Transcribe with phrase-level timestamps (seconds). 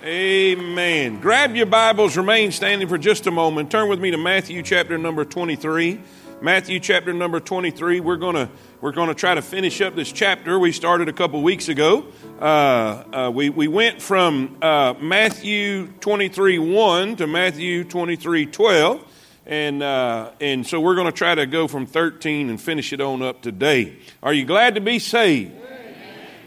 [0.00, 1.18] Amen.
[1.18, 3.72] Grab your Bibles, remain standing for just a moment.
[3.72, 6.00] Turn with me to Matthew chapter number 23.
[6.40, 7.98] Matthew chapter number 23.
[7.98, 8.48] We're going to
[8.80, 12.06] we're going to try to finish up this chapter we started a couple weeks ago.
[12.40, 19.04] Uh, uh, we, we went from uh, Matthew 23 1 to Matthew 23 12.
[19.46, 23.00] And, uh, and so we're going to try to go from 13 and finish it
[23.00, 23.96] on up today.
[24.22, 25.56] Are you glad to be saved?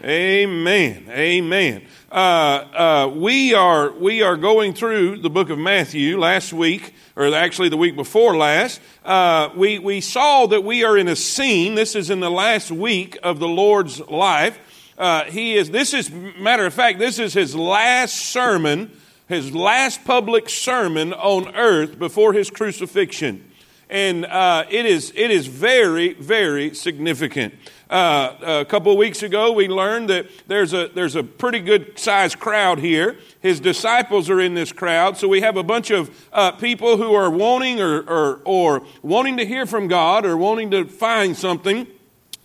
[0.04, 1.04] Amen.
[1.06, 1.06] Amen.
[1.10, 1.86] Amen.
[2.12, 6.18] Uh, uh, we are we are going through the book of Matthew.
[6.18, 10.98] Last week, or actually the week before last, uh, we we saw that we are
[10.98, 11.74] in a scene.
[11.74, 14.58] This is in the last week of the Lord's life.
[14.98, 15.70] Uh, he is.
[15.70, 16.98] This is matter of fact.
[16.98, 18.90] This is his last sermon,
[19.26, 23.42] his last public sermon on earth before his crucifixion,
[23.88, 27.54] and uh, it is it is very very significant.
[27.92, 31.98] Uh, a couple of weeks ago, we learned that there's a, there's a pretty good
[31.98, 33.18] sized crowd here.
[33.42, 37.12] His disciples are in this crowd, so we have a bunch of uh, people who
[37.12, 41.86] are wanting or, or, or wanting to hear from God or wanting to find something.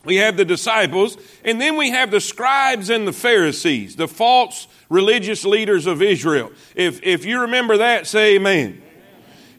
[0.04, 4.68] We have the disciples, and then we have the scribes and the Pharisees, the false
[4.90, 6.52] religious leaders of Israel.
[6.76, 8.82] If, if you remember that, say amen.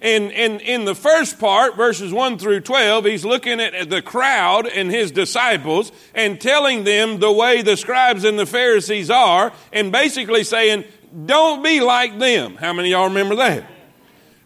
[0.01, 4.67] And, and in the first part, verses 1 through 12, he's looking at the crowd
[4.67, 9.91] and his disciples and telling them the way the scribes and the Pharisees are, and
[9.91, 10.85] basically saying,
[11.27, 12.57] Don't be like them.
[12.57, 13.65] How many of y'all remember that?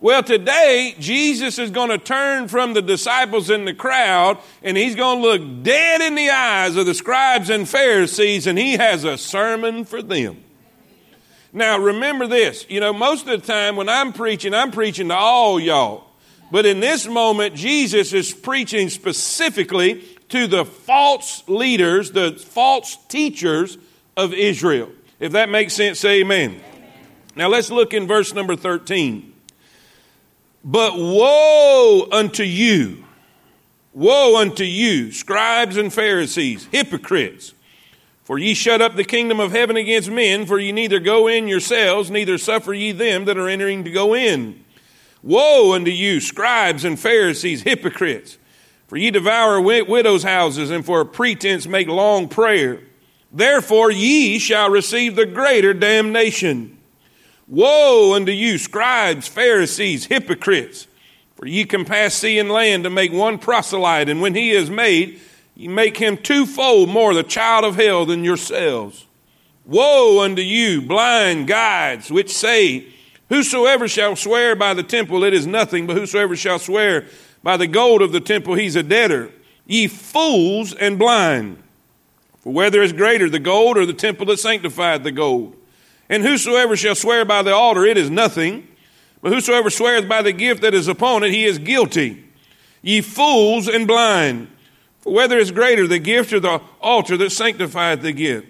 [0.00, 4.96] Well, today, Jesus is going to turn from the disciples in the crowd and he's
[4.96, 9.04] going to look dead in the eyes of the scribes and Pharisees, and he has
[9.04, 10.42] a sermon for them.
[11.52, 12.64] Now, remember this.
[12.68, 16.04] You know, most of the time when I'm preaching, I'm preaching to all y'all.
[16.50, 23.76] But in this moment, Jesus is preaching specifically to the false leaders, the false teachers
[24.16, 24.90] of Israel.
[25.20, 26.50] If that makes sense, say amen.
[26.50, 26.62] amen.
[27.36, 29.32] Now, let's look in verse number 13.
[30.64, 33.04] But woe unto you,
[33.92, 37.52] woe unto you, scribes and Pharisees, hypocrites!
[38.32, 41.48] For ye shut up the kingdom of heaven against men, for ye neither go in
[41.48, 44.64] yourselves, neither suffer ye them that are entering to go in.
[45.22, 48.38] Woe unto you, scribes and Pharisees, hypocrites!
[48.88, 52.80] For ye devour widows' houses, and for a pretense make long prayer.
[53.30, 56.78] Therefore ye shall receive the greater damnation.
[57.46, 60.86] Woe unto you, scribes, Pharisees, hypocrites!
[61.36, 65.20] For ye compass sea and land to make one proselyte, and when he is made,
[65.62, 69.06] you make him twofold more the child of hell than yourselves.
[69.64, 72.86] Woe unto you, blind guides, which say,
[73.28, 77.06] Whosoever shall swear by the temple, it is nothing, but whosoever shall swear
[77.44, 79.30] by the gold of the temple, he's a debtor.
[79.64, 81.62] Ye fools and blind.
[82.40, 85.56] For whether is greater, the gold or the temple that sanctified the gold?
[86.08, 88.66] And whosoever shall swear by the altar, it is nothing,
[89.22, 92.24] but whosoever sweareth by the gift that is upon it, he is guilty.
[92.82, 94.48] Ye fools and blind.
[95.04, 98.48] Whether is greater, the gift or the altar that sanctifieth the gift?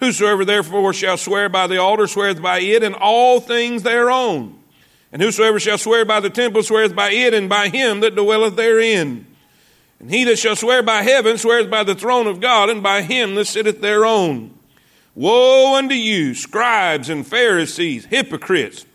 [0.00, 4.58] Whosoever therefore shall swear by the altar sweareth by it and all things thereon.
[5.12, 8.56] And whosoever shall swear by the temple sweareth by it and by him that dwelleth
[8.56, 9.26] therein.
[10.00, 13.02] And he that shall swear by heaven sweareth by the throne of God and by
[13.02, 14.52] him that sitteth thereon.
[15.14, 18.86] Woe unto you, scribes and Pharisees, hypocrites!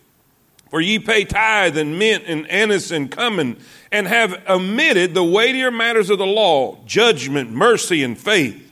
[0.68, 3.56] For ye pay tithe and mint and anise and cumin
[3.90, 8.64] and have omitted the weightier matters of the law, judgment, mercy, and faith.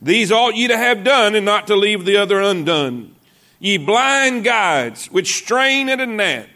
[0.00, 3.14] These ought ye to have done, and not to leave the other undone.
[3.60, 6.48] Ye blind guides, which strain at a gnat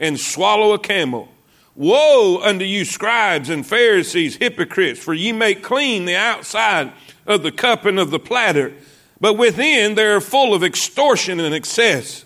[0.00, 1.28] and swallow a camel.
[1.76, 6.92] Woe unto you, scribes and Pharisees, hypocrites, for ye make clean the outside
[7.26, 8.72] of the cup and of the platter,
[9.20, 12.24] but within they are full of extortion and excess.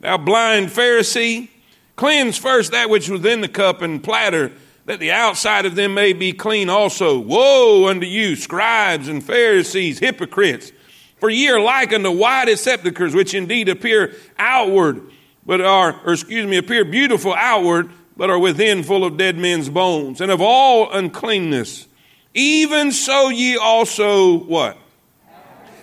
[0.00, 1.48] Thou blind Pharisee,
[1.96, 4.52] cleanse first that which was in the cup and platter
[4.90, 7.16] that the outside of them may be clean also.
[7.16, 10.72] Woe unto you, scribes and Pharisees, hypocrites!
[11.18, 15.00] For ye are like unto whited sepulchres, which indeed appear outward,
[15.46, 19.68] but are, or excuse me, appear beautiful outward, but are within full of dead men's
[19.68, 21.86] bones, and of all uncleanness.
[22.34, 24.76] Even so ye also, what?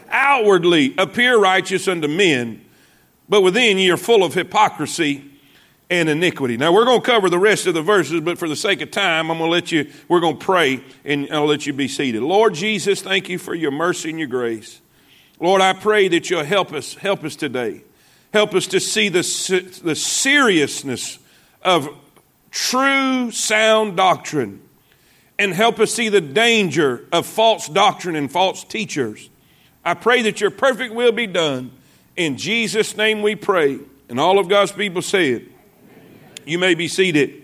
[0.09, 2.59] Outwardly appear righteous unto men,
[3.29, 5.23] but within ye are full of hypocrisy
[5.89, 6.57] and iniquity.
[6.57, 8.91] Now we're going to cover the rest of the verses, but for the sake of
[8.91, 11.87] time, I'm going to let you, we're going to pray and I'll let you be
[11.87, 12.21] seated.
[12.21, 14.81] Lord Jesus, thank you for your mercy and your grace.
[15.39, 17.83] Lord, I pray that you'll help us, help us today.
[18.33, 21.19] Help us to see the, the seriousness
[21.61, 21.87] of
[22.51, 24.61] true sound doctrine
[25.39, 29.29] and help us see the danger of false doctrine and false teachers.
[29.85, 31.71] I pray that your perfect will be done.
[32.15, 33.79] In Jesus' name we pray.
[34.09, 35.47] And all of God's people said,
[36.47, 37.43] You may be seated.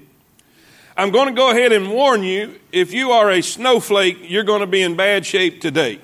[0.96, 4.62] I'm going to go ahead and warn you if you are a snowflake, you're going
[4.62, 6.00] to be in bad shape today.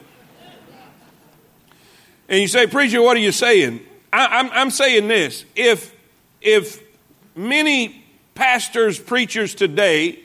[2.28, 3.80] And you say, Preacher, what are you saying?
[4.12, 5.46] I, am I'm, I'm saying this.
[5.56, 5.96] If,
[6.42, 6.84] if
[7.36, 8.04] many
[8.36, 10.20] pastors, preachers today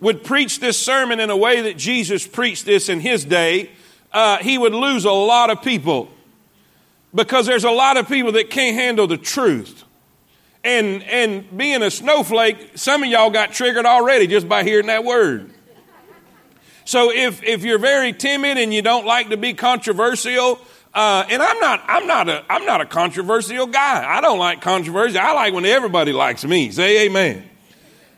[0.00, 3.70] would preach this sermon in a way that Jesus preached this in his day,
[4.12, 6.10] uh, he would lose a lot of people
[7.14, 9.84] because there's a lot of people that can't handle the truth.
[10.62, 15.04] And, and being a snowflake, some of y'all got triggered already just by hearing that
[15.04, 15.50] word.
[16.84, 20.58] So if, if you're very timid and you don't like to be controversial,
[20.92, 24.04] uh, and I'm not, I'm not a, I'm not a controversial guy.
[24.06, 25.16] I don't like controversy.
[25.16, 26.70] I like when everybody likes me.
[26.72, 27.48] Say amen.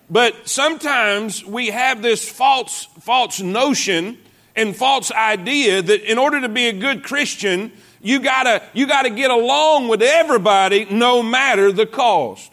[0.09, 4.19] But sometimes we have this false, false notion
[4.56, 7.73] and false idea that in order to be a good Christian,
[8.03, 12.53] you gotta, you gotta get along with everybody no matter the cost.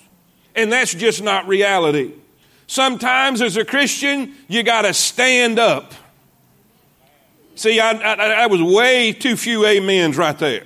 [0.56, 2.14] And that's just not reality.
[2.68, 5.94] Sometimes as a Christian, you gotta stand up.
[7.56, 10.64] See, I, I, I was way too few amens right there.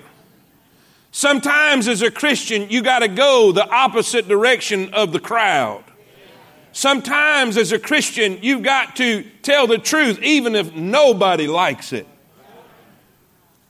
[1.12, 5.84] Sometimes as a Christian, you gotta go the opposite direction of the crowd.
[6.74, 12.08] Sometimes as a Christian, you've got to tell the truth even if nobody likes it.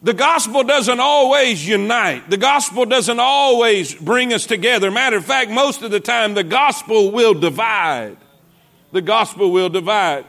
[0.03, 2.29] The gospel doesn't always unite.
[2.29, 4.91] The gospel doesn't always bring us together.
[4.91, 8.17] Matter of fact, most of the time, the gospel will divide.
[8.91, 10.25] The gospel will divide.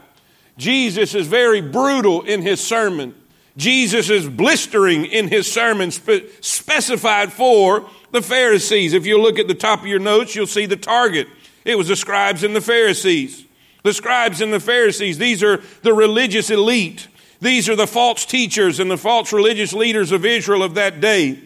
[0.57, 3.13] Jesus is very brutal in his sermon.
[3.57, 8.93] Jesus is blistering in his sermon, spe- specified for the Pharisees.
[8.93, 11.27] If you look at the top of your notes, you'll see the target.
[11.65, 13.45] It was the scribes and the Pharisees.
[13.83, 17.09] The scribes and the Pharisees, these are the religious elite.
[17.41, 21.39] These are the false teachers and the false religious leaders of Israel of that day.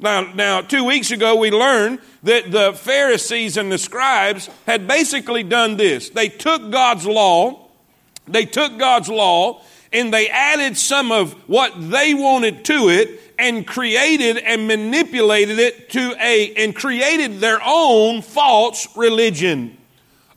[0.00, 5.42] Now, now, two weeks ago, we learned that the Pharisees and the scribes had basically
[5.42, 6.10] done this.
[6.10, 7.68] They took God's law,
[8.26, 9.62] they took God's law,
[9.92, 15.90] and they added some of what they wanted to it and created and manipulated it
[15.90, 19.77] to a, and created their own false religion.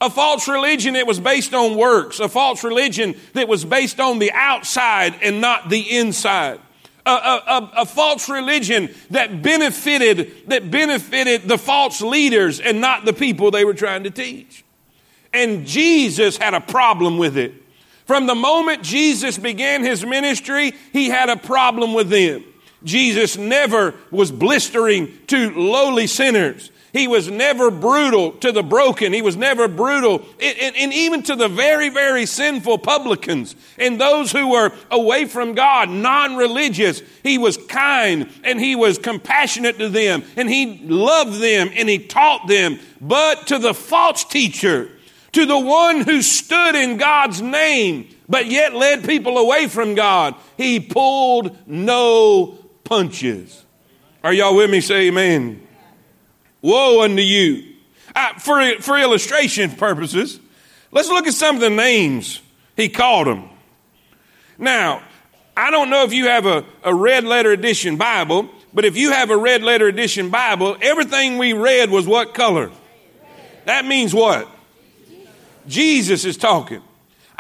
[0.02, 2.20] A false religion that was based on works.
[2.20, 6.60] A false religion that was based on the outside and not the inside.
[7.06, 13.14] A, a, a, false religion that benefited that benefited the false leaders and not the
[13.14, 14.64] people they were trying to teach.
[15.34, 17.54] And Jesus had a problem with it.
[18.06, 22.44] From the moment Jesus began his ministry, he had a problem with them.
[22.84, 26.72] Jesus never was blistering to lowly sinners.
[26.94, 29.14] He was never brutal to the broken.
[29.14, 34.32] He was never brutal, and, and, even to the very, very sinful publicans and those
[34.32, 37.02] who were away from God, non religious.
[37.24, 42.00] He was kind and he was compassionate to them and he loved them and he
[42.00, 42.78] taught them.
[43.00, 44.90] But to the false teacher,
[45.32, 50.36] to the one who stood in God's name, but yet led people away from God,
[50.58, 53.64] he pulled no punches.
[54.24, 54.82] Are y'all with me?
[54.82, 55.68] Say amen.
[56.62, 57.76] Woe unto you.
[58.16, 60.40] Uh, for, for illustration purposes,
[60.92, 62.42] let's look at some of the names
[62.76, 63.50] he called them.
[64.58, 65.02] Now,
[65.56, 69.12] I don't know if you have a, a red letter edition Bible, but if you
[69.12, 72.72] have a red letter edition Bible, everything we read was what color?
[73.66, 74.48] That means what?
[75.68, 76.82] Jesus is talking.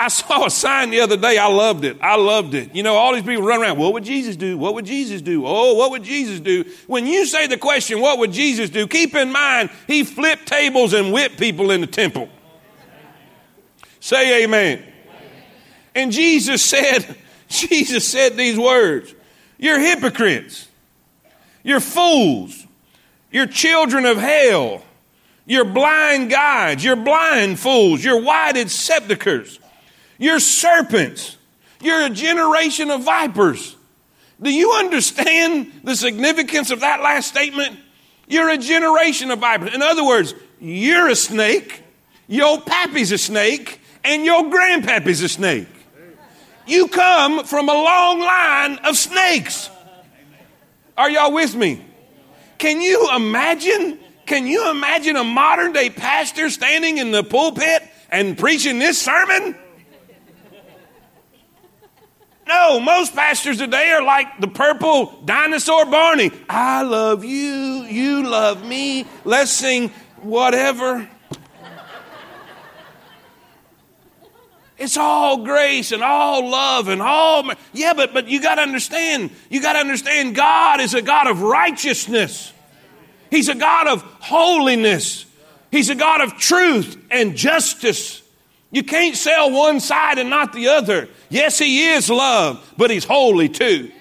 [0.01, 1.37] I saw a sign the other day.
[1.37, 1.95] I loved it.
[2.01, 2.73] I loved it.
[2.73, 3.77] You know, all these people run around.
[3.77, 4.57] What would Jesus do?
[4.57, 5.45] What would Jesus do?
[5.45, 6.65] Oh, what would Jesus do?
[6.87, 8.87] When you say the question, what would Jesus do?
[8.87, 12.29] Keep in mind, he flipped tables and whipped people in the temple.
[13.99, 14.83] Say amen.
[15.93, 17.15] And Jesus said,
[17.47, 19.13] Jesus said these words
[19.59, 20.67] You're hypocrites.
[21.61, 22.65] You're fools.
[23.29, 24.81] You're children of hell.
[25.45, 26.83] You're blind guides.
[26.83, 28.03] You're blind fools.
[28.03, 29.59] You're whited sepulchres.
[30.21, 31.35] You're serpents.
[31.81, 33.75] You're a generation of vipers.
[34.39, 37.79] Do you understand the significance of that last statement?
[38.27, 39.73] You're a generation of vipers.
[39.73, 41.81] In other words, you're a snake,
[42.27, 45.67] your pappy's a snake, and your grandpappy's a snake.
[46.67, 49.71] You come from a long line of snakes.
[50.99, 51.83] Are y'all with me?
[52.59, 53.97] Can you imagine?
[54.27, 59.55] Can you imagine a modern day pastor standing in the pulpit and preaching this sermon?
[62.47, 66.31] No, most pastors today are like the purple dinosaur Barney.
[66.49, 69.05] I love you, you love me.
[69.23, 71.07] Let's sing whatever.
[74.81, 77.51] It's all grace and all love and all.
[77.71, 81.27] Yeah, but, but you got to understand, you got to understand God is a God
[81.27, 82.51] of righteousness.
[83.29, 85.27] He's a God of holiness.
[85.69, 88.20] He's a God of truth and justice.
[88.71, 91.09] You can't sell one side and not the other.
[91.29, 93.91] Yes, He is love, but He's holy too.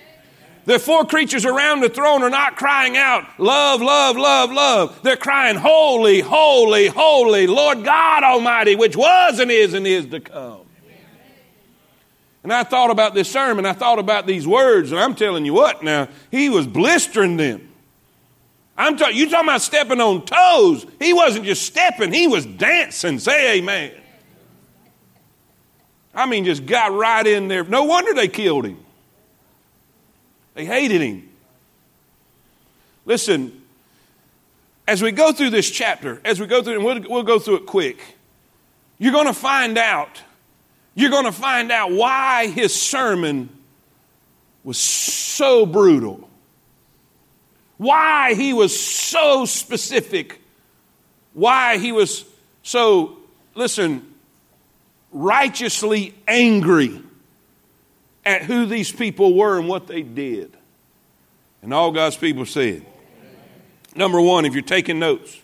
[0.66, 5.02] The four creatures around the throne are not crying out, love, love, love, love.
[5.02, 10.20] They're crying, holy, holy, holy, Lord God Almighty, which was and is and is to
[10.20, 10.60] come.
[12.42, 15.52] And I thought about this sermon, I thought about these words, and I'm telling you
[15.52, 17.68] what now, he was blistering them.
[18.78, 20.86] I'm talking, you talking about stepping on toes.
[20.98, 23.18] He wasn't just stepping, he was dancing.
[23.18, 23.92] Say amen.
[26.14, 27.64] I mean, just got right in there.
[27.64, 28.78] No wonder they killed him.
[30.54, 31.28] They hated him.
[33.06, 33.62] Listen,
[34.86, 37.56] as we go through this chapter, as we go through, and we'll, we'll go through
[37.56, 38.00] it quick,
[38.98, 40.20] you're going to find out,
[40.94, 43.48] you're going to find out why his sermon
[44.64, 46.28] was so brutal,
[47.78, 50.40] why he was so specific,
[51.32, 52.24] why he was
[52.62, 53.16] so,
[53.54, 54.09] listen,
[55.12, 57.00] righteously angry
[58.24, 60.52] at who these people were and what they did.
[61.62, 62.84] And all God's people said.
[63.94, 65.40] Number one, if you're taking notes,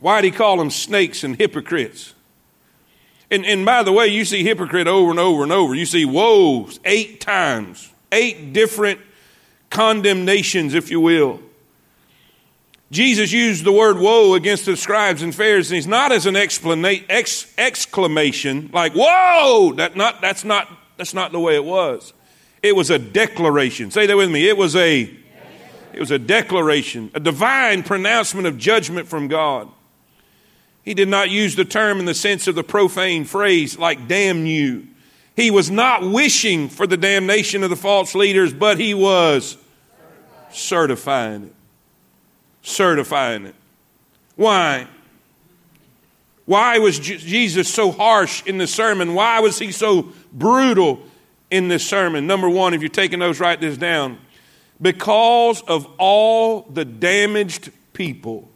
[0.00, 2.14] why did he call them snakes and hypocrites?
[3.30, 5.74] And, and by the way, you see hypocrite over and over and over.
[5.74, 9.00] You see woes eight times, eight different
[9.70, 11.40] condemnations, if you will.
[12.90, 18.70] Jesus used the word woe against the scribes and Pharisees not as an ex- exclamation
[18.72, 19.74] like whoa!
[19.76, 22.12] That not, that's, not, that's not the way it was.
[22.62, 23.90] It was a declaration.
[23.90, 24.48] Say that with me.
[24.48, 25.16] It was a
[25.92, 29.68] it was a declaration a divine pronouncement of judgment from god.
[30.84, 34.46] He did not use the term in the sense of the profane phrase like damn
[34.46, 34.86] you.
[35.36, 39.56] He was not wishing for the damnation of the false leaders but he was
[40.52, 41.54] certifying it
[42.62, 43.54] certifying it.
[44.36, 44.86] Why?
[46.46, 49.14] Why was Jesus so harsh in the sermon?
[49.14, 51.00] Why was he so brutal
[51.50, 52.26] in this sermon?
[52.26, 54.18] Number one, if you're taking those, write this down.
[54.82, 58.48] Because of all the damaged people.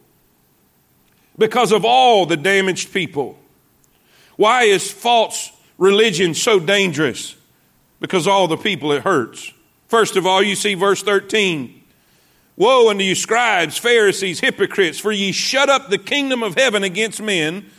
[1.38, 3.38] Because of all the damaged people.
[4.36, 7.36] Why is false religion so dangerous?
[8.00, 9.52] Because all the people it hurts.
[9.86, 11.83] First of all, you see verse 13.
[12.56, 17.20] Woe unto you, scribes, Pharisees, hypocrites, for ye shut up the kingdom of heaven against
[17.20, 17.70] men.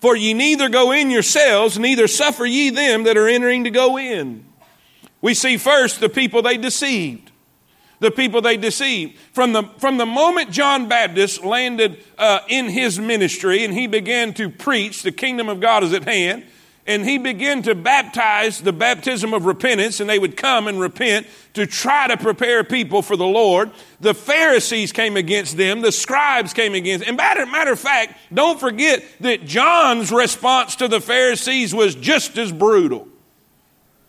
[0.00, 3.98] For ye neither go in yourselves, neither suffer ye them that are entering to go
[3.98, 4.44] in.
[5.20, 7.30] We see first the people they deceived.
[8.00, 9.16] The people they deceived.
[9.32, 14.34] From the, from the moment John Baptist landed uh, in his ministry and he began
[14.34, 16.44] to preach, the kingdom of God is at hand,
[16.86, 21.28] and he began to baptize the baptism of repentance, and they would come and repent
[21.54, 23.70] to try to prepare people for the Lord.
[24.00, 27.06] The Pharisees came against them, the scribes came against.
[27.06, 32.36] And matter, matter of fact, don't forget that John's response to the Pharisees was just
[32.36, 33.06] as brutal.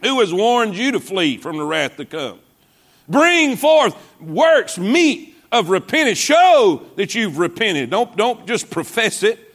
[0.02, 2.40] Who has warned you to flee from the wrath to come?
[3.08, 6.18] Bring forth works, meet of repentance.
[6.18, 7.92] Show that you've repented.
[7.92, 9.53] Don't, don't just profess it.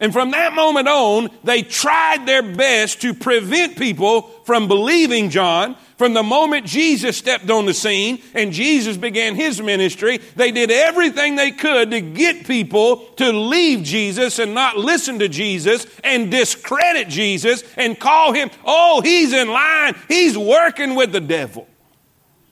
[0.00, 5.76] And from that moment on, they tried their best to prevent people from believing John.
[5.96, 10.70] From the moment Jesus stepped on the scene and Jesus began his ministry, they did
[10.70, 16.30] everything they could to get people to leave Jesus and not listen to Jesus and
[16.30, 19.96] discredit Jesus and call him, oh, he's in line.
[20.06, 21.66] He's working with the devil.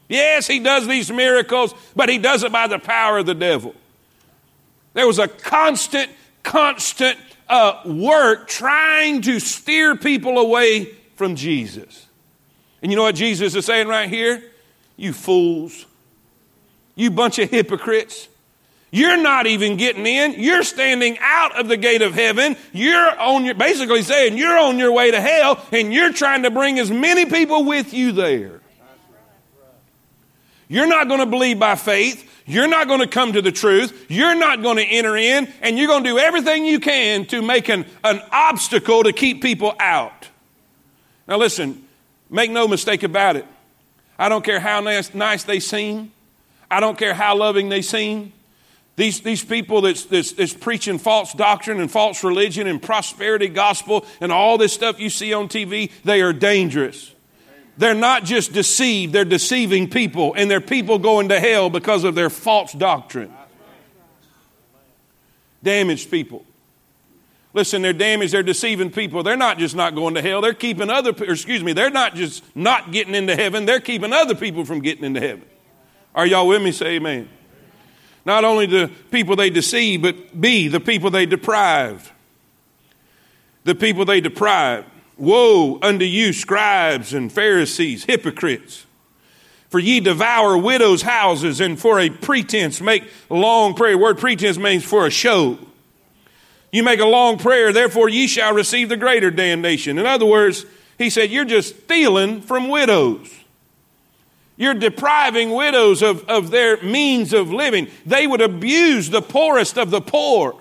[0.08, 3.72] Yes, he does these miracles, but he does it by the power of the devil.
[4.94, 6.10] There was a constant,
[6.46, 10.84] constant uh, work trying to steer people away
[11.16, 12.06] from Jesus.
[12.80, 14.42] And you know what Jesus is saying right here?
[14.96, 15.84] You fools.
[16.94, 18.28] You bunch of hypocrites.
[18.92, 20.40] You're not even getting in.
[20.40, 22.56] You're standing out of the gate of heaven.
[22.72, 26.50] You're on your, basically saying you're on your way to hell and you're trying to
[26.50, 28.60] bring as many people with you there.
[30.68, 32.32] You're not going to believe by faith.
[32.46, 34.06] You're not going to come to the truth.
[34.08, 37.42] You're not going to enter in, and you're going to do everything you can to
[37.42, 40.28] make an, an obstacle to keep people out.
[41.26, 41.84] Now, listen,
[42.30, 43.46] make no mistake about it.
[44.18, 46.12] I don't care how nice, nice they seem,
[46.70, 48.32] I don't care how loving they seem.
[48.96, 54.06] These, these people that's, that's, that's, preaching false doctrine and false religion and prosperity gospel
[54.22, 57.12] and all this stuff you see on TV, they are dangerous.
[57.78, 62.14] They're not just deceived, they're deceiving people, and they're people going to hell because of
[62.14, 63.32] their false doctrine.
[65.62, 66.44] Damaged people.
[67.52, 69.22] Listen, they're damaged, they're deceiving people.
[69.22, 72.44] They're not just not going to hell, they're keeping other, excuse me, they're not just
[72.54, 75.44] not getting into heaven, they're keeping other people from getting into heaven.
[76.14, 76.72] Are y'all with me?
[76.72, 77.28] Say amen.
[78.24, 82.12] Not only the people they deceive, but B, the people they deprive.
[83.64, 84.84] The people they deprive.
[85.16, 88.84] Woe unto you, scribes and Pharisees, hypocrites!
[89.68, 93.98] For ye devour widows' houses, and for a pretense make long prayer.
[93.98, 95.58] Word pretense means for a show.
[96.70, 99.98] You make a long prayer, therefore ye shall receive the greater damnation.
[99.98, 100.66] In other words,
[100.98, 103.32] he said, You're just stealing from widows.
[104.56, 107.88] You're depriving widows of, of their means of living.
[108.06, 110.58] They would abuse the poorest of the poor,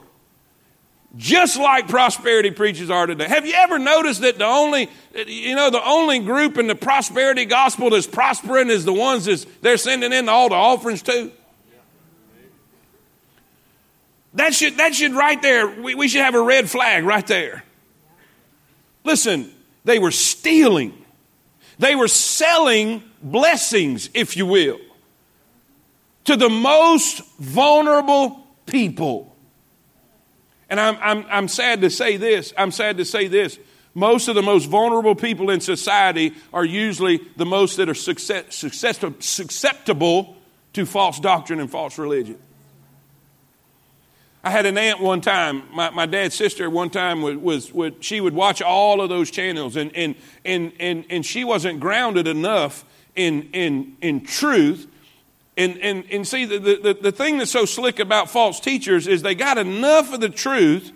[1.17, 3.27] just like prosperity preachers are today.
[3.27, 4.89] Have you ever noticed that the only,
[5.27, 9.45] you know, the only group in the prosperity gospel that's prospering is the ones that
[9.61, 11.31] they're sending in all the offerings to?
[14.33, 17.63] That should, that should right there, we, we should have a red flag right there.
[19.05, 19.49] Listen,
[19.85, 20.93] they were stealing.
[21.79, 24.79] They were selling blessings, if you will,
[26.25, 29.34] to the most vulnerable people.
[30.69, 32.53] And I'm, I'm, I'm sad to say this.
[32.57, 33.59] I'm sad to say this.
[33.93, 38.55] Most of the most vulnerable people in society are usually the most that are success,
[38.55, 40.35] success, susceptible
[40.73, 42.37] to false doctrine and false religion.
[44.43, 47.93] I had an aunt one time, my, my dad's sister one time was, was, was,
[48.01, 52.27] she would watch all of those channels and, and, and, and, and she wasn't grounded
[52.27, 54.87] enough in, in, in truth.
[55.57, 59.21] And, and, and see, the, the, the thing that's so slick about false teachers is
[59.21, 60.91] they got enough of the truth,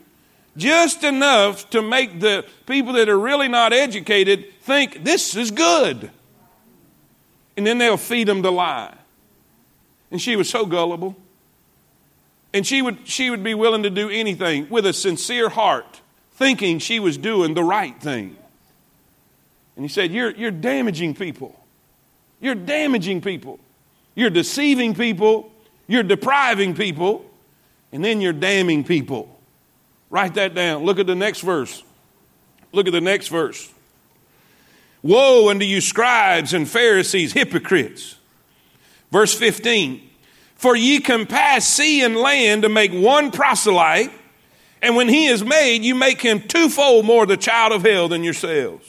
[0.58, 6.12] just enough to make the people that are really not educated think this is good.
[7.56, 8.94] And then they'll feed them the lie.
[10.12, 11.16] And she was so gullible.
[12.54, 16.02] And she would, she would be willing to do anything with a sincere heart,
[16.34, 18.36] thinking she was doing the right thing.
[19.76, 21.56] And he said, You're, you're damaging people.
[22.42, 23.60] You're damaging people.
[24.16, 25.52] You're deceiving people.
[25.88, 27.26] You're depriving people.
[27.92, 29.40] And then you're damning people.
[30.10, 30.84] Write that down.
[30.84, 31.84] Look at the next verse.
[32.72, 33.72] Look at the next verse.
[35.02, 38.16] Woe unto you, scribes and Pharisees, hypocrites.
[39.12, 40.08] Verse 15.
[40.56, 44.12] For ye can pass sea and land to make one proselyte,
[44.82, 48.24] and when he is made, you make him twofold more the child of hell than
[48.24, 48.86] yourselves.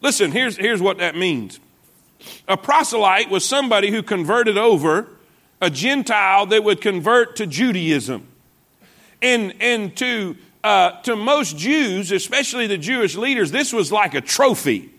[0.00, 1.58] Listen, here's, here's what that means.
[2.48, 5.08] A proselyte was somebody who converted over
[5.60, 8.26] a Gentile that would convert to Judaism.
[9.22, 14.20] And, and to, uh, to most Jews, especially the Jewish leaders, this was like a
[14.20, 14.90] trophy.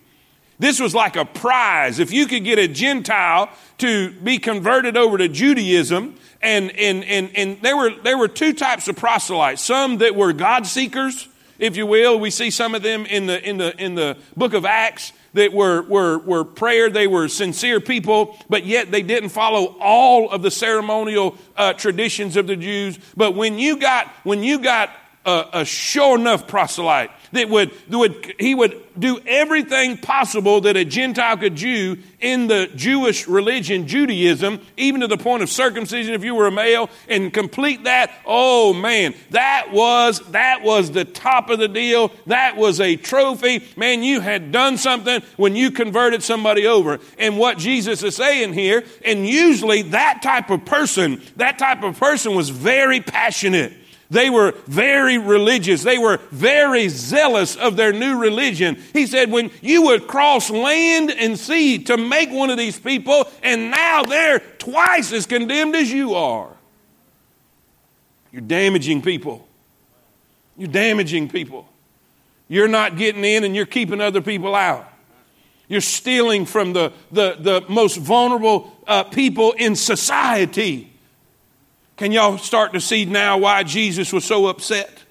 [0.58, 2.00] This was like a prize.
[2.00, 7.30] If you could get a Gentile to be converted over to Judaism, and, and, and,
[7.36, 11.28] and there, were, there were two types of proselytes some that were God seekers,
[11.60, 12.20] if you will.
[12.20, 15.54] We see some of them in the, in the, in the book of Acts that
[15.54, 20.42] were, were, were prayer, they were sincere people, but yet they didn't follow all of
[20.42, 22.98] the ceremonial uh, traditions of the Jews.
[23.16, 24.90] But when you got, when you got
[25.26, 30.78] a, a sure enough proselyte that would, that would, he would do everything possible that
[30.78, 36.14] a Gentile could do in the Jewish religion, Judaism, even to the point of circumcision
[36.14, 38.12] if you were a male, and complete that.
[38.26, 42.12] Oh man, that was, that was the top of the deal.
[42.28, 43.66] That was a trophy.
[43.76, 47.00] Man, you had done something when you converted somebody over.
[47.18, 52.00] And what Jesus is saying here, and usually that type of person, that type of
[52.00, 53.74] person was very passionate.
[54.16, 55.84] They were very religious.
[55.84, 58.82] They were very zealous of their new religion.
[58.94, 63.28] He said, when you would cross land and sea to make one of these people,
[63.44, 66.48] and now they're twice as condemned as you are.
[68.32, 69.46] You're damaging people.
[70.56, 71.68] You're damaging people.
[72.48, 74.90] You're not getting in and you're keeping other people out.
[75.68, 80.95] You're stealing from the, the, the most vulnerable uh, people in society.
[81.98, 85.04] Can y'all start to see now why Jesus was so upset?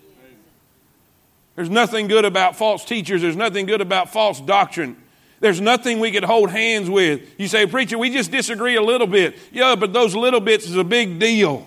[1.57, 3.23] There's nothing good about false teachers.
[3.23, 4.97] There's nothing good about false doctrine.
[5.41, 7.23] There's nothing we could hold hands with.
[7.39, 9.39] You say, Preacher, we just disagree a little bit.
[9.53, 11.67] Yeah, but those little bits is a big deal.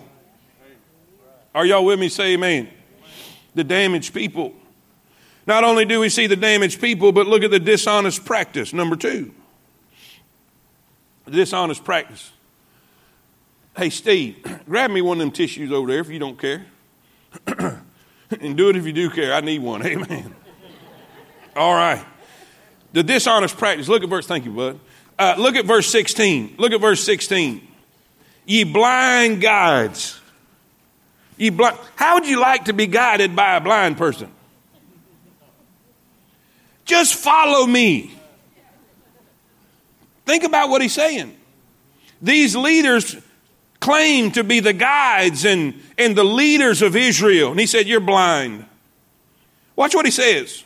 [1.55, 2.09] Are y'all with me?
[2.09, 2.69] Say amen.
[3.55, 4.53] The damaged people.
[5.47, 8.73] Not only do we see the damaged people, but look at the dishonest practice.
[8.73, 9.33] Number two.
[11.29, 12.31] Dishonest practice.
[13.77, 16.65] Hey, Steve, grab me one of them tissues over there if you don't care.
[17.47, 19.33] and do it if you do care.
[19.33, 19.81] I need one.
[19.85, 20.33] Amen.
[21.55, 22.03] All right.
[22.93, 23.87] The dishonest practice.
[23.87, 24.25] Look at verse.
[24.25, 24.79] Thank you, bud.
[25.19, 26.55] Uh, look at verse 16.
[26.57, 27.67] Look at verse 16.
[28.47, 30.19] Ye blind guides.
[31.37, 31.77] Ye blind.
[31.95, 34.31] How would you like to be guided by a blind person?
[36.85, 38.11] Just follow me.
[40.25, 41.35] Think about what he's saying.
[42.21, 43.15] These leaders
[43.87, 47.51] claimed to be the guides and, and the leaders of Israel.
[47.51, 48.65] And he said, You're blind.
[49.77, 50.65] Watch what he says.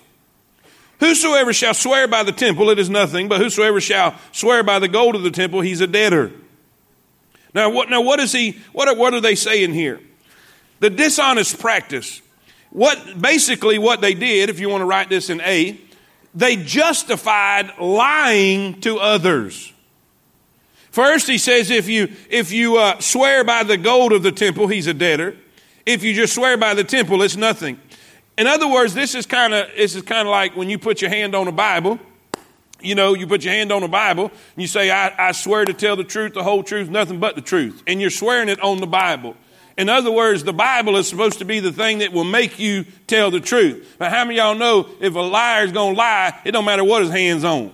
[0.99, 4.87] Whosoever shall swear by the temple, it is nothing, but whosoever shall swear by the
[4.87, 6.31] gold of the temple, he's a debtor.
[7.53, 9.99] Now, what, now what is he, what, what are they saying here?
[10.79, 12.21] The dishonest practice.
[12.71, 15.79] What, basically what they did, if you want to write this in A,
[16.33, 19.73] they justified lying to others.
[20.91, 24.67] First, he says, if you, if you uh, swear by the gold of the temple,
[24.67, 25.37] he's a debtor.
[25.85, 27.79] If you just swear by the temple, it's nothing.
[28.37, 31.01] In other words, this is kind of this is kind of like when you put
[31.01, 31.99] your hand on a Bible.
[32.81, 35.65] You know, you put your hand on a Bible and you say, I, I swear
[35.65, 37.83] to tell the truth, the whole truth, nothing but the truth.
[37.85, 39.35] And you're swearing it on the Bible.
[39.77, 42.85] In other words, the Bible is supposed to be the thing that will make you
[43.05, 43.95] tell the truth.
[43.99, 47.03] But how many of y'all know if a liar's gonna lie, it don't matter what
[47.03, 47.73] his hand's on?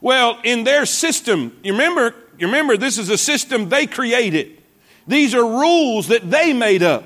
[0.00, 4.58] Well, in their system, you remember, you remember this is a system they created.
[5.06, 7.04] These are rules that they made up.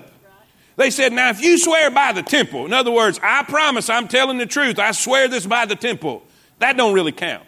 [0.77, 4.09] They said, now if you swear by the temple, in other words, I promise I'm
[4.09, 6.23] telling the truth, I swear this by the temple,
[6.59, 7.45] that don't really count.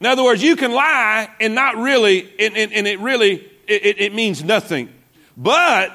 [0.00, 4.00] In other words, you can lie and not really, and, and, and it really, it,
[4.00, 4.88] it means nothing.
[5.36, 5.92] But,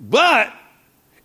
[0.00, 0.52] but,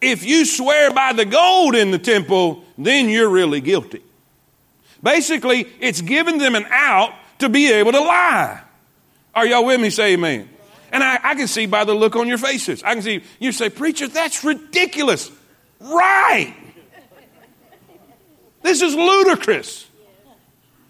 [0.01, 4.01] if you swear by the gold in the temple, then you're really guilty.
[5.03, 8.61] Basically, it's giving them an out to be able to lie.
[9.33, 9.89] Are y'all with me?
[9.89, 10.49] Say amen.
[10.91, 12.83] And I, I can see by the look on your faces.
[12.83, 15.31] I can see you say, Preacher, that's ridiculous.
[15.79, 16.55] Right.
[18.61, 19.87] This is ludicrous.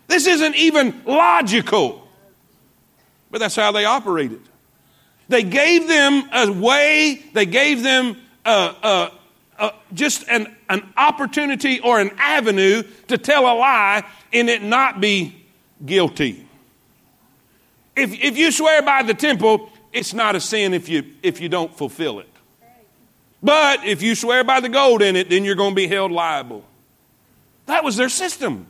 [0.07, 2.05] This isn't even logical.
[3.29, 4.41] But that's how they operated.
[5.29, 9.11] They gave them a way, they gave them a, a,
[9.59, 15.01] a, just an, an opportunity or an avenue to tell a lie and it not
[15.01, 15.35] be
[15.85, 16.47] guilty.
[17.95, 21.49] If, if you swear by the temple, it's not a sin if you, if you
[21.49, 22.29] don't fulfill it.
[23.43, 26.11] But if you swear by the gold in it, then you're going to be held
[26.11, 26.63] liable.
[27.65, 28.65] That was their system.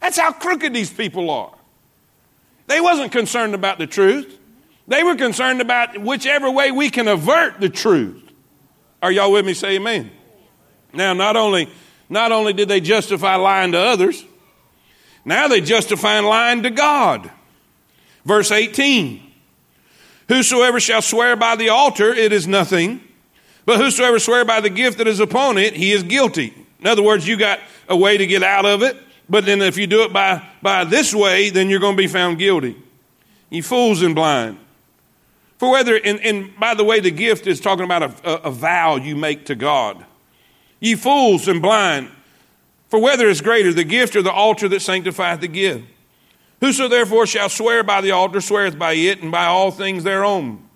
[0.00, 1.52] That's how crooked these people are.
[2.66, 4.38] They wasn't concerned about the truth.
[4.88, 8.22] They were concerned about whichever way we can avert the truth.
[9.02, 9.52] Are y'all with me?
[9.52, 10.10] Say amen.
[10.92, 11.68] Now, not only,
[12.08, 14.24] not only did they justify lying to others,
[15.24, 17.30] now they justify lying to God.
[18.24, 19.22] Verse 18.
[20.28, 23.00] Whosoever shall swear by the altar, it is nothing.
[23.66, 26.54] But whosoever swear by the gift that is upon it, he is guilty.
[26.80, 28.96] In other words, you got a way to get out of it,
[29.28, 32.06] but then if you do it by, by this way, then you're going to be
[32.06, 32.76] found guilty.
[33.50, 34.58] You fools and blind.
[35.58, 38.50] For whether, and, and by the way, the gift is talking about a, a, a
[38.50, 40.04] vow you make to God.
[40.80, 42.10] Ye fools and blind,
[42.88, 45.84] for whether is greater, the gift or the altar that sanctifieth the gift?
[46.60, 50.66] Whoso therefore shall swear by the altar sweareth by it, and by all things thereon.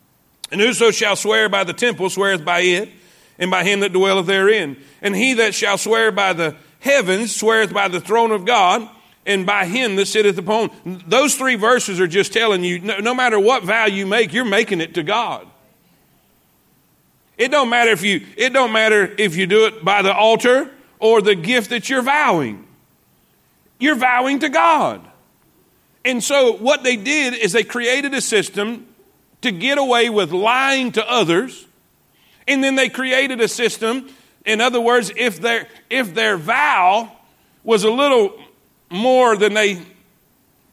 [0.52, 2.90] And whoso shall swear by the temple sweareth by it,
[3.38, 4.76] and by him that dwelleth therein.
[5.02, 8.88] And he that shall swear by the heavens sweareth by the throne of God,
[9.26, 10.70] and by him that sitteth upon.
[11.06, 14.44] Those three verses are just telling you no, no matter what vow you make, you're
[14.44, 15.46] making it to God.
[17.36, 20.70] It don't matter if you it don't matter if you do it by the altar
[20.98, 22.64] or the gift that you're vowing.
[23.78, 25.00] You're vowing to God.
[26.04, 28.86] And so what they did is they created a system
[29.40, 31.66] to get away with lying to others.
[32.46, 34.08] And then they created a system,
[34.44, 37.10] in other words, if their, if their vow
[37.62, 38.38] was a little
[38.90, 39.80] more than they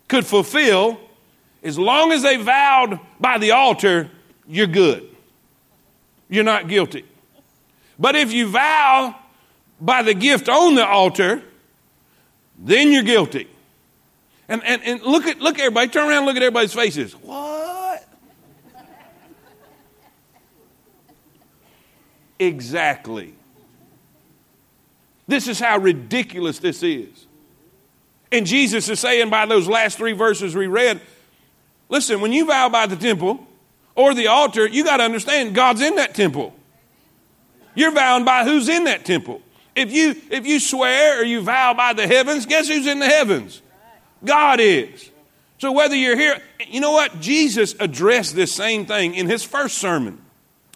[0.09, 0.99] could fulfill,
[1.63, 4.09] as long as they vowed by the altar,
[4.47, 5.07] you're good.
[6.31, 7.03] You're not guilty.
[7.99, 9.15] But if you vow
[9.81, 11.43] by the gift on the altar,
[12.57, 13.47] then you're guilty.
[14.47, 17.13] And, and, and look at look everybody, turn around and look at everybody's faces.
[17.13, 18.07] What?
[22.39, 23.33] exactly.
[25.27, 27.25] This is how ridiculous this is.
[28.31, 31.01] And Jesus is saying by those last three verses we read,
[31.89, 33.45] listen, when you vow by the temple
[33.95, 36.53] or the altar, you got to understand God's in that temple.
[37.75, 39.41] You're vowing by who's in that temple.
[39.75, 43.07] If you if you swear or you vow by the heavens, guess who's in the
[43.07, 43.61] heavens?
[44.23, 45.09] God is.
[45.57, 47.21] So whether you're here, you know what?
[47.21, 50.19] Jesus addressed this same thing in his first sermon.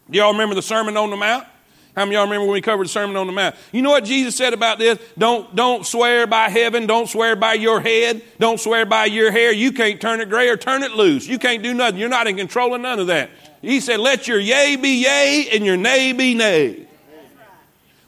[0.10, 1.48] Do y'all remember the Sermon on the Mount?
[1.96, 3.56] How many y'all remember when we covered the Sermon on the Mount?
[3.72, 5.00] You know what Jesus said about this?
[5.18, 6.88] Don't, don't swear by heaven.
[6.88, 8.22] Don't swear by your head.
[8.38, 9.54] Don't swear by your hair.
[9.54, 11.26] You can't turn it gray or turn it loose.
[11.26, 12.00] You can't do nothing.
[12.00, 13.30] You're not in control of none of that.
[13.62, 16.86] He said, let your yea be yea and your nay be nay.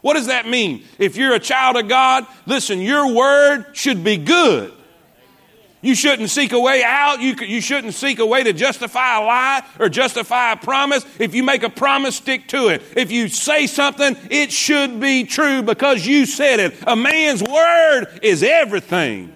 [0.02, 0.84] What does that mean?
[1.00, 4.74] If you're a child of God, listen, your word should be good.
[5.82, 7.22] You shouldn't seek a way out.
[7.22, 11.06] You, you shouldn't seek a way to justify a lie or justify a promise.
[11.20, 12.82] If you make a promise, stick to it.
[12.96, 16.76] If you say something, it should be true because you said it.
[16.88, 19.32] A man's word is everything.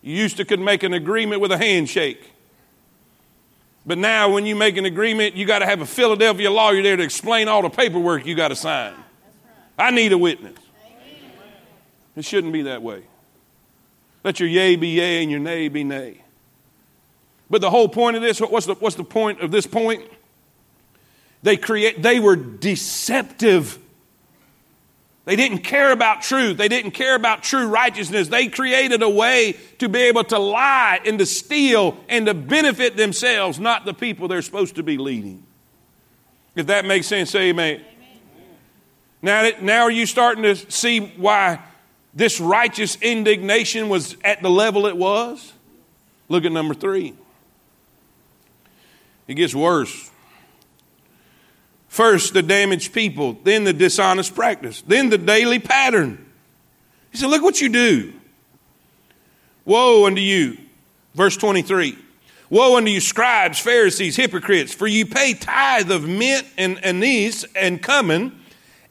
[0.00, 2.32] You used to could make an agreement with a handshake.
[3.84, 6.96] But now, when you make an agreement, you got to have a Philadelphia lawyer there
[6.96, 8.94] to explain all the paperwork you got to sign.
[9.78, 10.56] I need a witness.
[12.16, 13.02] It shouldn't be that way.
[14.28, 16.20] Let your yea be yea and your nay be nay.
[17.48, 20.02] But the whole point of this, what's the, what's the point of this point?
[21.42, 23.78] They create, they were deceptive.
[25.24, 26.58] They didn't care about truth.
[26.58, 28.28] They didn't care about true righteousness.
[28.28, 32.98] They created a way to be able to lie and to steal and to benefit
[32.98, 35.42] themselves, not the people they're supposed to be leading.
[36.54, 37.76] If that makes sense, say amen.
[37.76, 37.86] amen.
[39.22, 41.60] Now, now are you starting to see why
[42.18, 45.52] this righteous indignation was at the level it was?
[46.28, 47.14] Look at number three.
[49.28, 50.10] It gets worse.
[51.86, 56.26] First, the damaged people, then the dishonest practice, then the daily pattern.
[57.12, 58.12] He said, Look what you do.
[59.64, 60.58] Woe unto you.
[61.14, 61.96] Verse 23.
[62.50, 67.82] Woe unto you, scribes, Pharisees, hypocrites, for you pay tithe of mint and anise and
[67.82, 68.37] cumin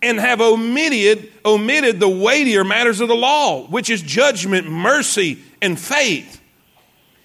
[0.02, 5.80] and have omitted, omitted the weightier matters of the law, which is judgment, mercy, and
[5.80, 6.42] faith.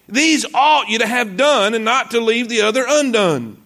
[0.09, 3.57] These ought you to have done and not to leave the other undone.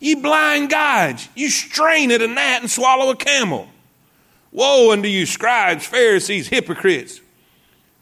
[0.00, 3.68] Ye blind guides, you strain at a gnat and swallow a camel.
[4.52, 7.20] Woe unto you, scribes, Pharisees, hypocrites!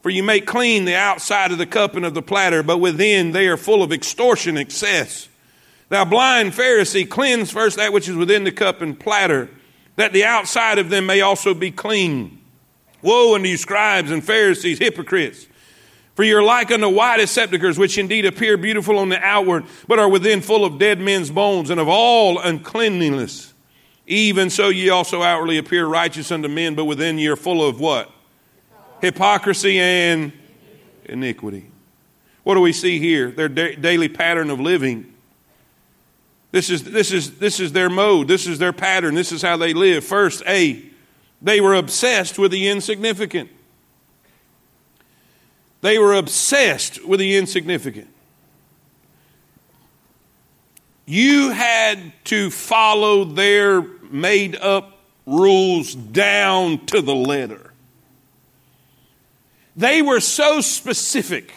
[0.03, 3.31] For you make clean the outside of the cup and of the platter, but within
[3.31, 5.29] they are full of extortion, excess.
[5.91, 9.49] Thou blind Pharisee, cleanse first that which is within the cup and platter
[9.97, 12.39] that the outside of them may also be clean.
[13.03, 15.47] Woe unto you, scribes and Pharisees, hypocrites!
[16.15, 20.09] For you're like unto whitest sepulchres, which indeed appear beautiful on the outward, but are
[20.09, 23.53] within full of dead men's bones and of all uncleanliness.
[24.07, 27.81] Even so, ye also outwardly appear righteous unto men, but within ye are full of
[27.81, 28.11] what?
[29.01, 30.33] Hypocrisy and
[31.07, 31.67] iniquity.
[32.43, 33.31] What do we see here?
[33.31, 35.12] Their da- daily pattern of living
[36.53, 38.29] this is, this, is, this is their mode.
[38.29, 39.15] This is their pattern.
[39.15, 40.05] This is how they live.
[40.05, 40.85] First, A,
[41.41, 43.51] they were obsessed with the insignificant.
[45.81, 48.09] They were obsessed with the insignificant.
[51.07, 57.73] You had to follow their made up rules down to the letter.
[59.75, 61.53] They were so specific.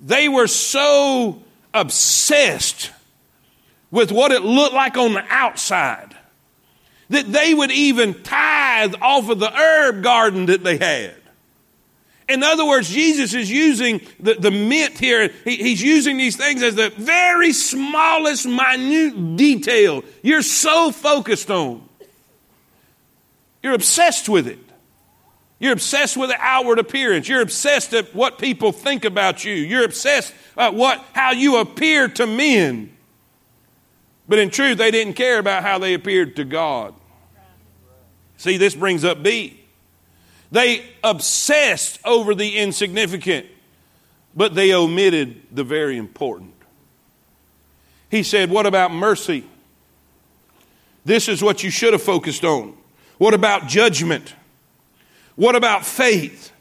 [0.00, 2.90] They were so obsessed
[3.90, 6.14] with what it looked like on the outside.
[7.10, 11.14] That they would even tithe off of the herb garden that they had.
[12.28, 15.28] In other words, Jesus is using the, the mint here.
[15.44, 21.88] He, he's using these things as the very smallest, minute detail you're so focused on.
[23.62, 24.58] You're obsessed with it.
[25.58, 27.28] You're obsessed with the outward appearance.
[27.28, 29.54] You're obsessed at what people think about you.
[29.54, 32.94] You're obsessed at what, how you appear to men.
[34.28, 36.94] But in truth, they didn't care about how they appeared to God.
[38.36, 39.58] See, this brings up B.
[40.52, 43.46] They obsessed over the insignificant,
[44.34, 46.54] but they omitted the very important.
[48.10, 49.44] He said, What about mercy?
[51.04, 52.74] This is what you should have focused on.
[53.16, 54.34] What about judgment?
[55.36, 56.52] What about faith?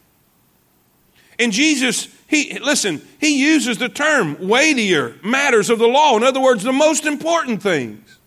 [1.37, 6.17] And Jesus he, listen, he uses the term weightier matters of the law.
[6.17, 8.17] In other words, the most important things.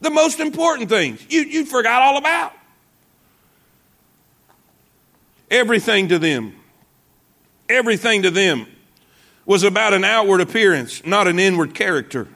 [0.00, 2.52] The most important things you, you forgot all about.
[5.50, 6.54] Everything to them,
[7.68, 8.66] everything to them
[9.46, 12.26] was about an outward appearance, not an inward character.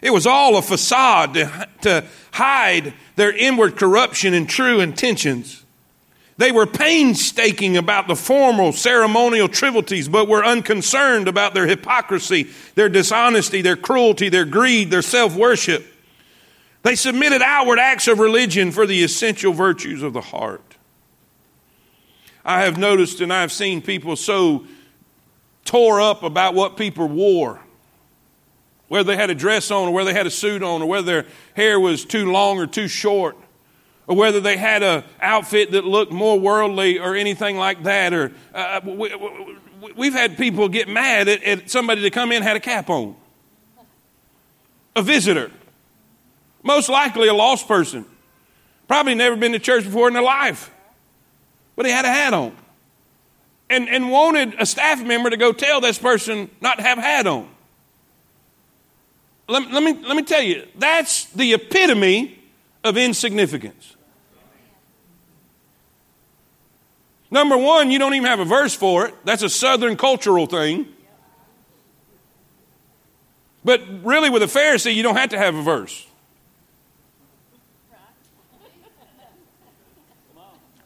[0.00, 5.64] It was all a facade to, to hide their inward corruption and true intentions.
[6.38, 12.90] They were painstaking about the formal ceremonial trivialities, but were unconcerned about their hypocrisy, their
[12.90, 15.86] dishonesty, their cruelty, their greed, their self worship.
[16.82, 20.62] They submitted outward acts of religion for the essential virtues of the heart.
[22.44, 24.66] I have noticed and I've seen people so
[25.64, 27.60] tore up about what people wore.
[28.88, 31.06] Whether they had a dress on or whether they had a suit on or whether
[31.06, 33.36] their hair was too long or too short
[34.06, 38.12] or whether they had an outfit that looked more worldly or anything like that.
[38.12, 42.56] Or uh, we, have had people get mad at, at somebody to come in had
[42.56, 43.16] a cap on,
[44.94, 45.50] a visitor,
[46.62, 48.04] most likely a lost person,
[48.86, 50.70] probably never been to church before in their life,
[51.74, 52.56] but he had a hat on.
[53.68, 57.02] and, and wanted a staff member to go tell this person not to have a
[57.02, 57.48] hat on.
[59.48, 62.38] Let, let, me, let me tell you, that's the epitome
[62.82, 63.95] of insignificance.
[67.30, 69.14] Number one, you don't even have a verse for it.
[69.24, 70.86] That's a southern cultural thing.
[73.64, 76.06] But really, with a Pharisee, you don't have to have a verse.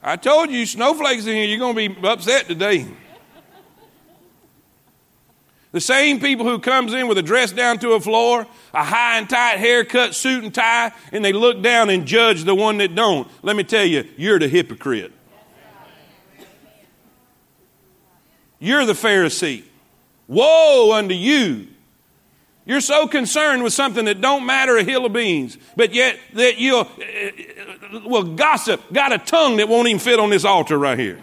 [0.02, 2.86] I told you, snowflakes in here, you're going to be upset today.
[5.72, 9.18] The same people who comes in with a dress down to a floor, a high
[9.18, 12.94] and tight haircut, suit and tie, and they look down and judge the one that
[12.94, 13.30] don't.
[13.42, 15.12] Let me tell you, you're the hypocrite.
[18.60, 19.64] You're the Pharisee.
[20.28, 21.66] Woe unto you.
[22.66, 26.58] You're so concerned with something that don't matter a hill of beans, but yet that
[26.58, 30.98] you'll, uh, well, gossip got a tongue that won't even fit on this altar right
[30.98, 31.18] here.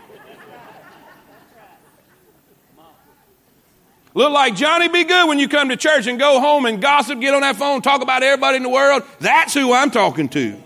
[4.13, 7.21] Look like Johnny be good when you come to church and go home and gossip,
[7.21, 9.03] get on that phone, talk about everybody in the world.
[9.19, 10.61] That's who I'm talking to.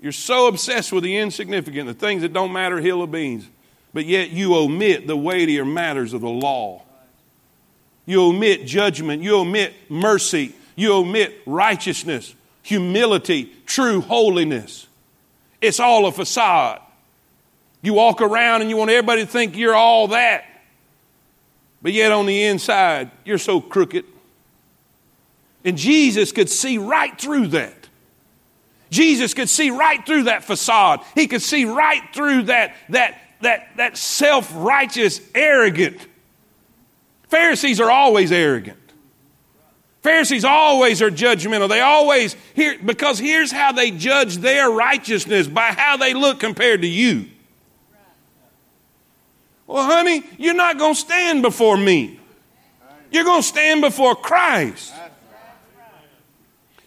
[0.00, 3.46] You're so obsessed with the insignificant, the things that don't matter, hill of beans,
[3.92, 6.82] but yet you omit the weightier matters of the law.
[8.06, 14.86] You omit judgment, you omit mercy, you omit righteousness, humility, true holiness.
[15.60, 16.80] It's all a facade.
[17.82, 20.44] You walk around and you want everybody to think you're all that.
[21.82, 24.04] But yet on the inside, you're so crooked.
[25.64, 27.77] And Jesus could see right through that.
[28.90, 31.00] Jesus could see right through that facade.
[31.14, 35.98] He could see right through that, that, that, that self righteous, arrogant.
[37.28, 38.78] Pharisees are always arrogant.
[40.02, 41.68] Pharisees always are judgmental.
[41.68, 46.82] They always, here, because here's how they judge their righteousness by how they look compared
[46.82, 47.26] to you.
[49.66, 52.18] Well, honey, you're not going to stand before me.
[53.10, 54.94] You're going to stand before Christ.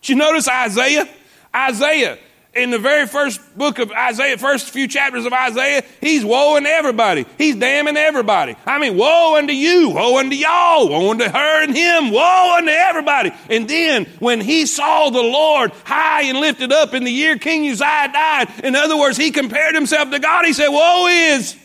[0.01, 1.07] Did you notice Isaiah?
[1.55, 2.17] Isaiah,
[2.53, 7.25] in the very first book of Isaiah, first few chapters of Isaiah, he's woeing everybody.
[7.37, 8.57] He's damning everybody.
[8.65, 12.71] I mean, woe unto you, woe unto y'all, woe unto her and him, woe unto
[12.71, 13.31] everybody.
[13.49, 17.69] And then when he saw the Lord high and lifted up in the year King
[17.69, 20.45] Uzziah died, in other words, he compared himself to God.
[20.45, 21.55] He said, Woe is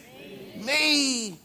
[0.65, 1.36] me.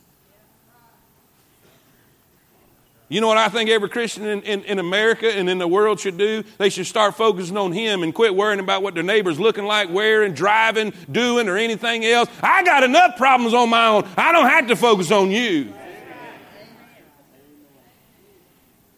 [3.11, 5.99] You know what I think every Christian in, in, in, America and in the world
[5.99, 6.43] should do?
[6.57, 9.89] They should start focusing on Him and quit worrying about what their neighbor's looking like,
[9.89, 12.29] wearing, driving, doing, or anything else.
[12.41, 14.07] I got enough problems on my own.
[14.17, 15.73] I don't have to focus on you.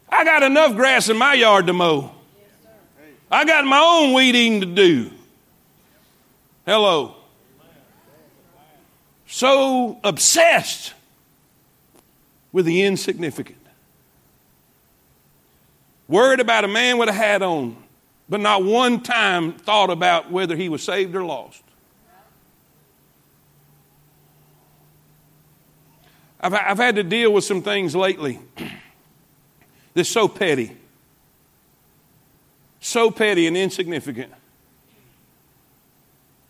[0.07, 2.11] I got enough grass in my yard to mow.
[3.31, 5.11] I got my own weed eating to do.
[6.65, 7.15] Hello
[9.33, 10.93] so obsessed
[12.51, 13.62] with the insignificant.
[16.07, 17.77] Worried about a man with a hat on,
[18.27, 21.61] but not one time thought about whether he was saved or lost.
[26.41, 28.39] I've, I've had to deal with some things lately
[29.93, 30.75] that's so petty,
[32.81, 34.33] so petty and insignificant.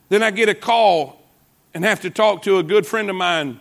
[0.10, 1.22] Then I get a call
[1.74, 3.60] and have to talk to a good friend of mine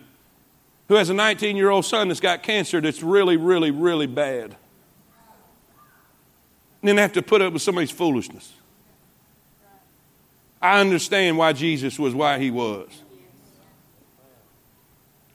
[0.87, 4.55] who has a 19 year old son that's got cancer that's really, really, really bad.
[6.83, 8.51] And then have to put up with somebody's foolishness.
[10.61, 12.89] I understand why Jesus was why he was.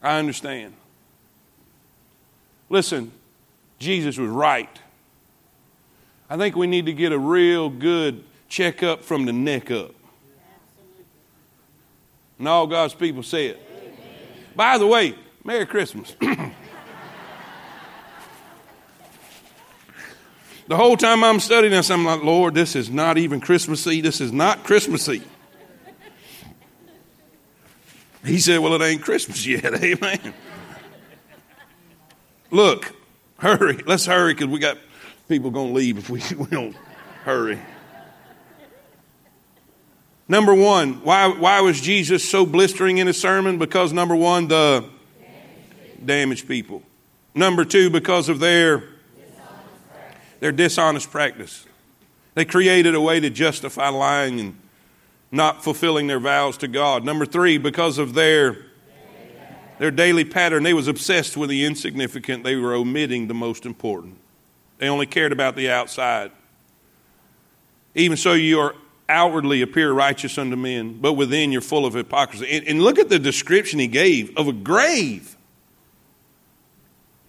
[0.03, 0.75] I understand.
[2.69, 3.13] Listen,
[3.79, 4.69] Jesus was right.
[6.29, 9.95] I think we need to get a real good checkup from the neck up.
[12.39, 14.55] And all God's people say it.
[14.55, 16.15] By the way, Merry Christmas.
[20.69, 24.03] the whole time I'm studying this, I'm like, Lord, this is not even Christmassy.
[24.03, 25.23] This is not Christmassy.
[28.25, 29.65] He said, Well, it ain't Christmas yet.
[29.65, 30.35] Amen.
[32.51, 32.95] Look,
[33.39, 33.83] hurry.
[33.87, 34.77] Let's hurry because we got
[35.29, 36.77] people going to leave if we, we don't
[37.25, 37.59] hurry.
[40.31, 43.57] Number one, why, why was Jesus so blistering in his sermon?
[43.57, 44.85] Because number one, the
[46.05, 46.83] damaged people.
[47.35, 48.85] Number two, because of their
[50.41, 51.67] their dishonest practice.
[52.35, 54.57] They created a way to justify lying and
[55.33, 57.05] not fulfilling their vows to God.
[57.05, 58.59] Number three, because of their
[59.79, 62.43] their daily pattern, they was obsessed with the insignificant.
[62.43, 64.17] They were omitting the most important.
[64.79, 66.33] They only cared about the outside.
[67.95, 68.75] Even so, you are
[69.09, 72.47] outwardly appear righteous unto men, but within you're full of hypocrisy.
[72.51, 75.37] And, and look at the description he gave of a grave.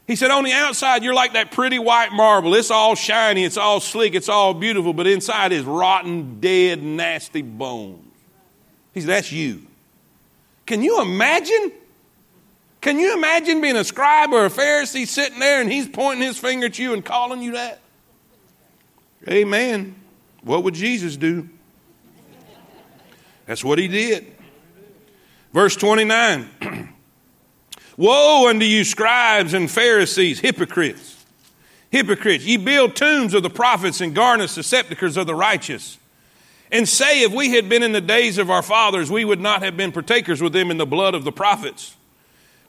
[0.09, 2.55] He said, on the outside, you're like that pretty white marble.
[2.55, 7.43] It's all shiny, it's all sleek, it's all beautiful, but inside is rotten, dead, nasty
[7.43, 8.03] bones.
[8.95, 9.61] He said, that's you.
[10.65, 11.71] Can you imagine?
[12.81, 16.39] Can you imagine being a scribe or a Pharisee sitting there and he's pointing his
[16.39, 17.79] finger at you and calling you that?
[19.27, 19.93] Amen.
[20.41, 21.47] What would Jesus do?
[23.45, 24.25] That's what he did.
[25.53, 26.49] Verse 29
[27.99, 31.25] Woe unto you, scribes and Pharisees, hypocrites!
[31.91, 35.97] Hypocrites, ye build tombs of the prophets and garnish the sepulchres of the righteous.
[36.71, 39.63] And say, if we had been in the days of our fathers, we would not
[39.63, 41.93] have been partakers with them in the blood of the prophets.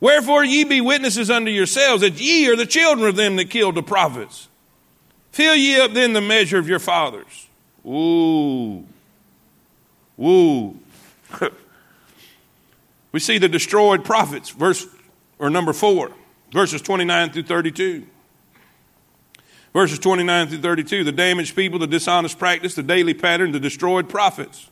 [0.01, 3.76] Wherefore ye be witnesses unto yourselves that ye are the children of them that killed
[3.76, 4.49] the prophets.
[5.31, 7.47] Fill ye up then the measure of your fathers.
[7.87, 8.85] Ooh.
[10.20, 10.76] Ooh.
[13.12, 14.85] we see the destroyed prophets, verse
[15.41, 16.12] or number four,
[16.53, 18.07] verses 29 through 32.
[19.72, 24.09] Verses 29 through 32, the damaged people, the dishonest practice, the daily pattern, the destroyed
[24.09, 24.68] prophets.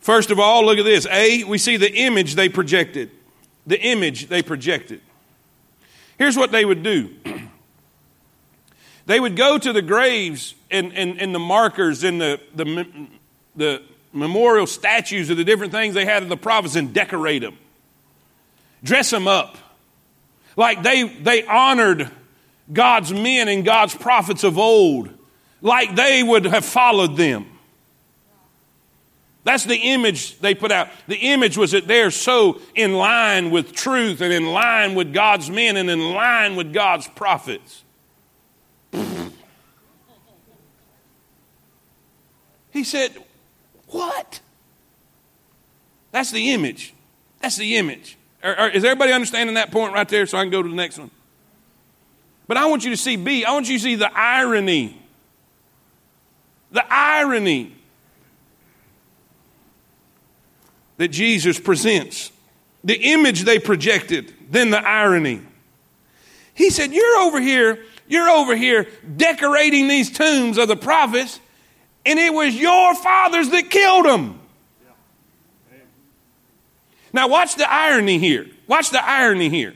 [0.00, 1.06] First of all, look at this.
[1.10, 3.10] A, we see the image they projected.
[3.66, 5.00] The image they projected.
[6.18, 7.10] Here's what they would do
[9.06, 13.08] they would go to the graves and, and, and the markers and the, the,
[13.54, 17.56] the memorial statues of the different things they had of the prophets and decorate them,
[18.86, 19.56] dress them up.
[20.56, 22.10] Like they, they honored
[22.72, 25.10] God's men and God's prophets of old,
[25.60, 27.46] like they would have followed them.
[29.44, 30.88] That's the image they put out.
[31.06, 35.48] The image was that they're so in line with truth and in line with God's
[35.48, 37.84] men and in line with God's prophets.
[42.72, 43.16] He said,
[43.88, 44.40] What?
[46.10, 46.92] That's the image.
[47.40, 48.16] That's the image.
[48.74, 51.10] Is everybody understanding that point right there so I can go to the next one?
[52.46, 53.44] But I want you to see B.
[53.44, 55.00] I want you to see the irony.
[56.70, 57.74] The irony
[60.96, 62.32] that Jesus presents.
[62.84, 65.40] The image they projected, then the irony.
[66.54, 68.86] He said, You're over here, you're over here
[69.16, 71.40] decorating these tombs of the prophets,
[72.04, 74.40] and it was your fathers that killed them.
[77.16, 78.46] Now, watch the irony here.
[78.66, 79.72] Watch the irony here.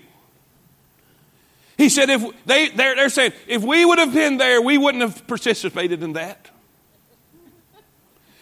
[1.78, 5.00] He said, if they, they're, they're saying, if we would have been there, we wouldn't
[5.00, 6.50] have participated in that.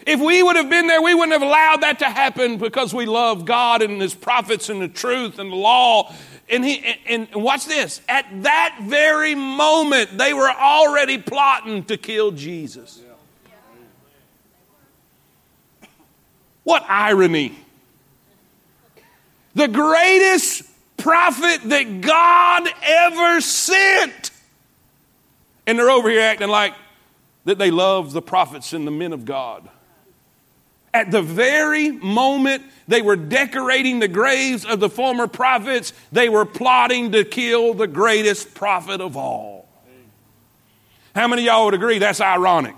[0.05, 3.07] If we would have been there, we wouldn't have allowed that to happen because we
[3.07, 6.12] love God and His prophets and the truth and the law.
[6.49, 8.01] And, he, and, and watch this.
[8.09, 13.01] At that very moment, they were already plotting to kill Jesus.
[16.64, 17.55] What irony.
[19.59, 20.62] The greatest
[20.98, 24.30] prophet that God ever sent.
[25.66, 26.74] And they're over here acting like
[27.44, 29.68] that they love the prophets and the men of God.
[30.94, 36.44] At the very moment they were decorating the graves of the former prophets, they were
[36.44, 39.68] plotting to kill the greatest prophet of all.
[41.16, 42.76] How many y'all would agree that's ironic?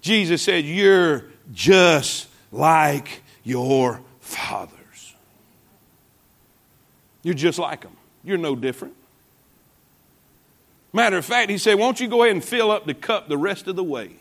[0.00, 5.14] Jesus said, You're just like your fathers.
[7.22, 7.96] You're just like them.
[8.24, 8.94] You're no different.
[10.92, 13.38] Matter of fact, he said, Won't you go ahead and fill up the cup the
[13.38, 14.12] rest of the way?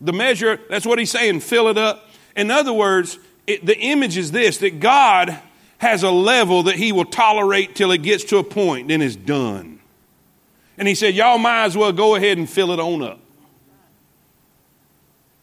[0.00, 2.08] The measure, that's what he's saying, fill it up.
[2.36, 5.38] In other words, it, the image is this that God
[5.78, 9.16] has a level that he will tolerate till it gets to a point, then it's
[9.16, 9.80] done.
[10.78, 13.18] And he said, Y'all might as well go ahead and fill it on up.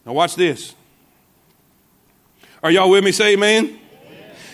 [0.04, 0.74] Now, watch this.
[2.62, 3.12] Are y'all with me?
[3.12, 3.78] Say amen.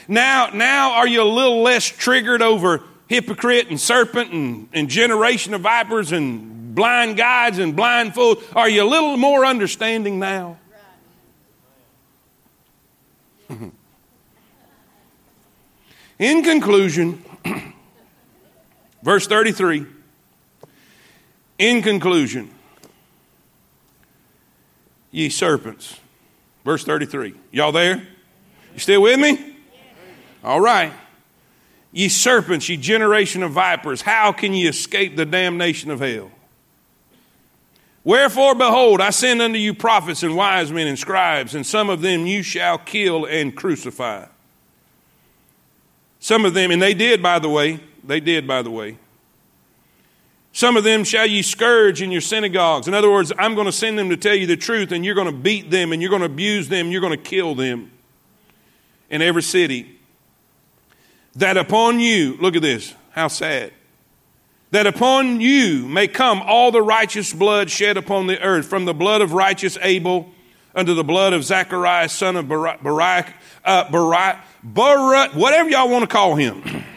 [0.08, 5.54] Now, now are you a little less triggered over hypocrite and serpent and, and generation
[5.54, 8.42] of vipers and blind guides and blind fools?
[8.54, 10.58] Are you a little more understanding now?
[16.18, 17.22] In conclusion,
[19.02, 19.84] verse 33,
[21.58, 22.50] in conclusion,
[25.10, 26.00] ye serpents.
[26.66, 27.32] Verse 33.
[27.52, 28.02] Y'all there?
[28.74, 29.54] You still with me?
[30.42, 30.92] All right.
[31.92, 36.32] Ye serpents, ye generation of vipers, how can ye escape the damnation of hell?
[38.02, 42.00] Wherefore, behold, I send unto you prophets and wise men and scribes, and some of
[42.00, 44.26] them you shall kill and crucify.
[46.18, 48.98] Some of them, and they did, by the way, they did, by the way.
[50.56, 52.88] Some of them shall ye scourge in your synagogues.
[52.88, 55.14] In other words, I'm going to send them to tell you the truth, and you're
[55.14, 57.90] going to beat them, and you're going to abuse them, you're going to kill them
[59.10, 59.98] in every city.
[61.34, 63.70] That upon you, look at this, how sad.
[64.70, 68.94] That upon you may come all the righteous blood shed upon the earth, from the
[68.94, 70.32] blood of righteous Abel
[70.74, 76.08] unto the blood of Zacharias, son of Barak, uh, Barak, Barak, whatever y'all want to
[76.08, 76.62] call him.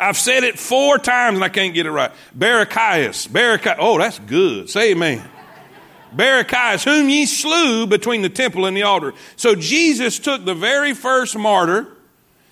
[0.00, 2.12] I've said it four times and I can't get it right.
[2.36, 3.28] Barachias.
[3.28, 3.76] Barachias.
[3.78, 4.70] Oh, that's good.
[4.70, 5.22] Say amen.
[6.14, 9.14] Barachias, whom ye slew between the temple and the altar.
[9.36, 11.88] So Jesus took the very first martyr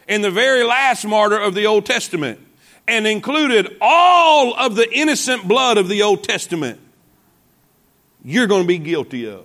[0.09, 2.41] and the very last martyr of the Old Testament
[2.87, 6.81] and included all of the innocent blood of the Old Testament.
[8.25, 9.45] You're going to be guilty of.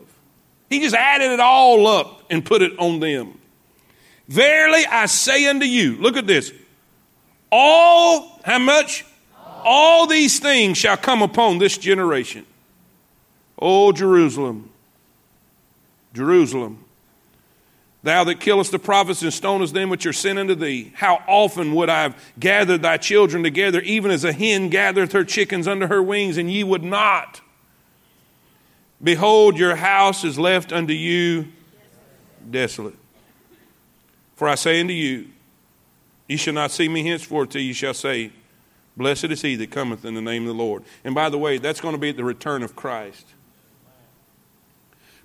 [0.69, 3.37] He just added it all up and put it on them.
[4.27, 6.53] Verily I say unto you, look at this,
[7.51, 9.05] all, how much?
[9.63, 12.45] All these things shall come upon this generation.
[13.59, 14.69] O Jerusalem,
[16.13, 16.83] Jerusalem,
[18.01, 21.75] thou that killest the prophets and stonest them which are sent unto thee, how often
[21.75, 25.87] would I have gathered thy children together, even as a hen gathereth her chickens under
[25.87, 27.41] her wings, and ye would not?
[29.03, 31.47] Behold, your house is left unto you
[32.49, 32.95] desolate.
[34.35, 35.27] For I say unto you,
[36.31, 38.31] Ye shall not see me henceforth till you shall say,
[38.95, 40.85] Blessed is he that cometh in the name of the Lord.
[41.03, 43.27] And by the way, that's going to be at the return of Christ.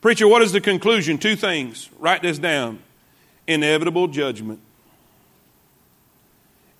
[0.00, 1.16] Preacher, what is the conclusion?
[1.16, 1.90] Two things.
[2.00, 2.80] Write this down
[3.46, 4.58] inevitable judgment.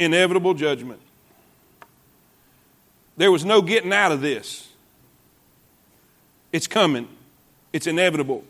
[0.01, 0.99] Inevitable judgment.
[3.17, 4.69] There was no getting out of this.
[6.53, 7.07] It's coming,
[7.73, 8.43] it's inevitable.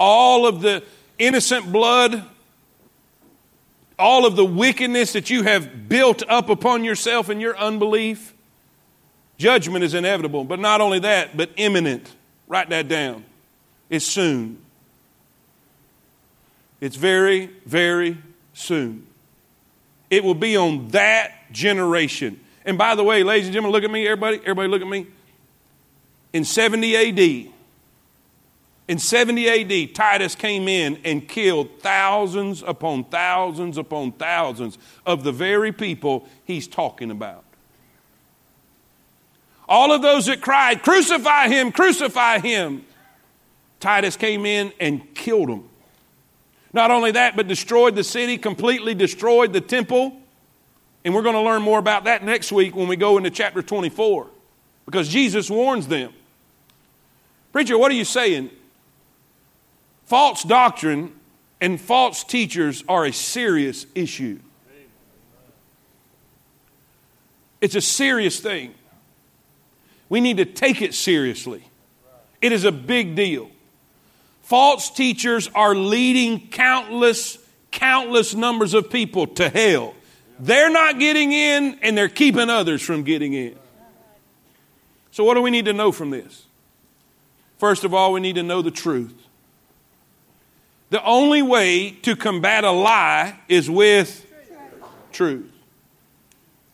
[0.00, 0.82] All of the
[1.18, 2.24] innocent blood
[3.98, 8.34] all of the wickedness that you have built up upon yourself in your unbelief,
[9.38, 10.44] judgment is inevitable.
[10.44, 12.14] But not only that, but imminent.
[12.48, 13.24] Write that down.
[13.88, 14.58] It's soon.
[16.80, 18.18] It's very, very
[18.54, 19.06] soon.
[20.10, 22.38] It will be on that generation.
[22.64, 24.38] And by the way, ladies and gentlemen, look at me, everybody.
[24.38, 25.06] Everybody, look at me.
[26.32, 27.52] In 70 AD,
[28.88, 35.32] in 70 AD, Titus came in and killed thousands upon thousands upon thousands of the
[35.32, 37.42] very people he's talking about.
[39.68, 42.84] All of those that cried, Crucify him, crucify him,
[43.80, 45.68] Titus came in and killed them.
[46.72, 50.16] Not only that, but destroyed the city, completely destroyed the temple.
[51.04, 53.62] And we're going to learn more about that next week when we go into chapter
[53.62, 54.28] 24
[54.84, 56.12] because Jesus warns them.
[57.52, 58.50] Preacher, what are you saying?
[60.06, 61.12] False doctrine
[61.60, 64.38] and false teachers are a serious issue.
[67.60, 68.74] It's a serious thing.
[70.08, 71.64] We need to take it seriously.
[72.40, 73.50] It is a big deal.
[74.42, 77.38] False teachers are leading countless,
[77.72, 79.94] countless numbers of people to hell.
[80.38, 83.56] They're not getting in and they're keeping others from getting in.
[85.10, 86.44] So, what do we need to know from this?
[87.58, 89.25] First of all, we need to know the truth.
[90.90, 94.24] The only way to combat a lie is with
[95.12, 95.52] truth.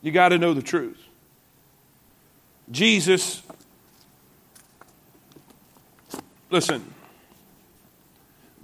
[0.03, 0.99] You got to know the truth.
[2.71, 3.43] Jesus,
[6.51, 6.85] listen,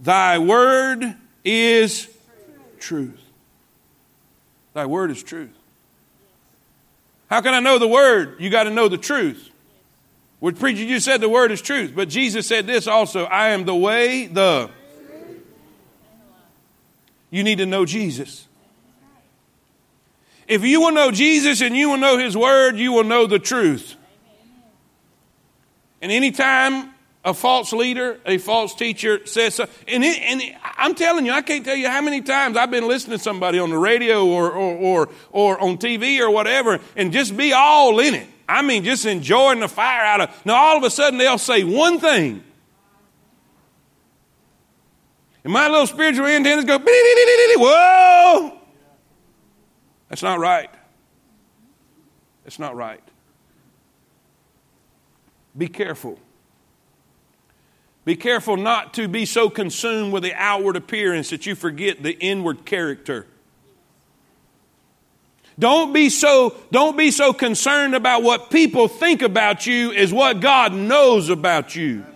[0.03, 2.09] thy word is
[2.79, 3.21] truth.
[4.75, 5.51] Thy word is truth.
[7.31, 8.37] How can I know the word?
[8.39, 9.51] You got to know the truth.
[10.41, 13.65] What preacher you said the word is truth, but Jesus said this also I am
[13.65, 14.71] the way, the
[17.31, 18.47] you need to know Jesus.
[20.47, 23.39] If you will know Jesus and you will know His Word, you will know the
[23.39, 23.97] truth.
[26.01, 31.43] And anytime a false leader, a false teacher says and, and I'm telling you, I
[31.43, 34.51] can't tell you how many times I've been listening to somebody on the radio or,
[34.51, 38.29] or, or, or on TV or whatever and just be all in it.
[38.49, 40.47] I mean, just enjoying the fire out of.
[40.47, 42.43] Now, all of a sudden, they'll say one thing
[45.45, 48.59] and my little spiritual antennas go, whoa!
[50.09, 50.71] That's not right.
[52.45, 53.03] That's not right.
[55.57, 56.19] Be careful.
[58.05, 62.19] Be careful not to be so consumed with the outward appearance that you forget the
[62.19, 63.27] inward character.
[65.59, 70.41] Don't be so, don't be so concerned about what people think about you as what
[70.41, 72.07] God knows about you.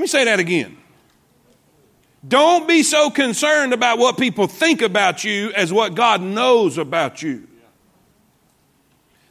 [0.00, 0.78] Let me say that again.
[2.26, 7.20] Don't be so concerned about what people think about you as what God knows about
[7.20, 7.46] you.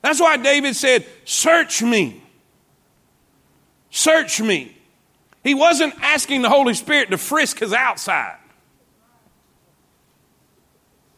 [0.04, 2.22] That's why David said, Search me.
[3.90, 4.78] Search me.
[5.44, 8.38] He wasn't asking the Holy Spirit to frisk his outside.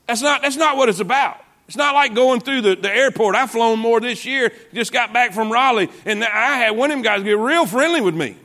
[0.07, 1.43] That's not, that's not what it's about.
[1.67, 3.35] It's not like going through the, the airport.
[3.35, 6.95] I've flown more this year, just got back from Raleigh, and I had one of
[6.95, 8.37] them guys get real friendly with me.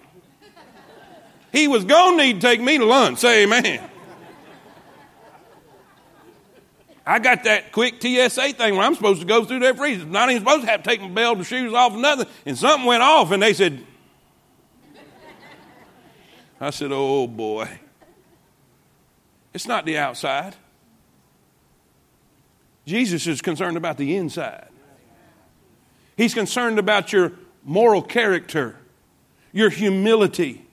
[1.56, 3.20] He was going to need to take me to lunch.
[3.20, 3.80] Say amen.
[7.06, 10.04] I got that quick TSA thing where I'm supposed to go through their freezer.
[10.04, 12.26] Not even supposed to have to take my belt and shoes off or nothing.
[12.44, 13.82] And something went off, and they said,
[16.60, 17.70] I said, oh boy.
[19.54, 20.54] It's not the outside.
[22.84, 24.68] Jesus is concerned about the inside.
[26.18, 27.32] He's concerned about your
[27.64, 28.76] moral character,
[29.52, 30.65] your humility.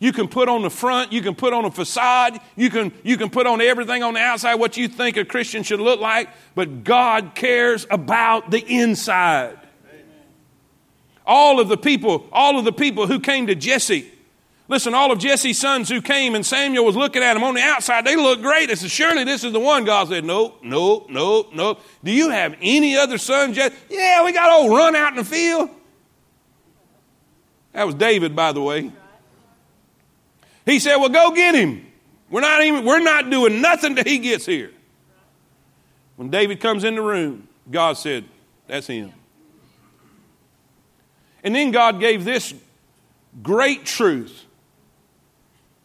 [0.00, 3.16] You can put on the front, you can put on a facade, you can, you
[3.16, 6.28] can put on everything on the outside, what you think a Christian should look like,
[6.54, 9.58] but God cares about the inside.
[11.26, 14.10] All of the people, all of the people who came to Jesse,
[14.70, 17.62] Listen, all of Jesse's sons who came and Samuel was looking at them on the
[17.62, 18.68] outside, they looked great.
[18.68, 19.86] They said, Surely this is the one.
[19.86, 21.78] God said, No, no, no, no.
[22.04, 23.72] Do you have any other sons yet?
[23.88, 25.70] Yeah, we got old run out in the field.
[27.72, 28.92] That was David, by the way.
[30.68, 31.86] He said, Well, go get him.
[32.30, 34.70] We're not even, we're not doing nothing till he gets here.
[36.16, 38.24] When David comes in the room, God said,
[38.66, 39.12] That's him.
[41.42, 42.52] And then God gave this
[43.42, 44.46] great truth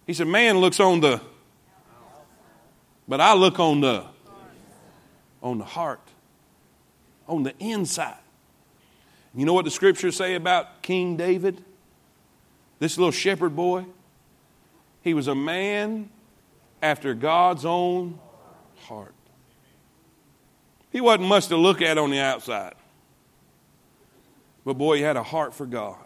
[0.06, 1.22] he said, Man looks on the,
[3.08, 4.06] but I look on the,
[5.42, 6.02] on the heart,
[7.28, 8.18] on the inside.
[9.34, 11.64] You know what the scriptures say about King David?
[12.80, 13.86] This little shepherd boy?
[15.04, 16.10] He was a man
[16.82, 18.20] after God's own
[18.86, 19.14] heart.
[20.92, 22.76] He wasn't much to look at on the outside.
[24.66, 25.98] But boy, he had a heart for God.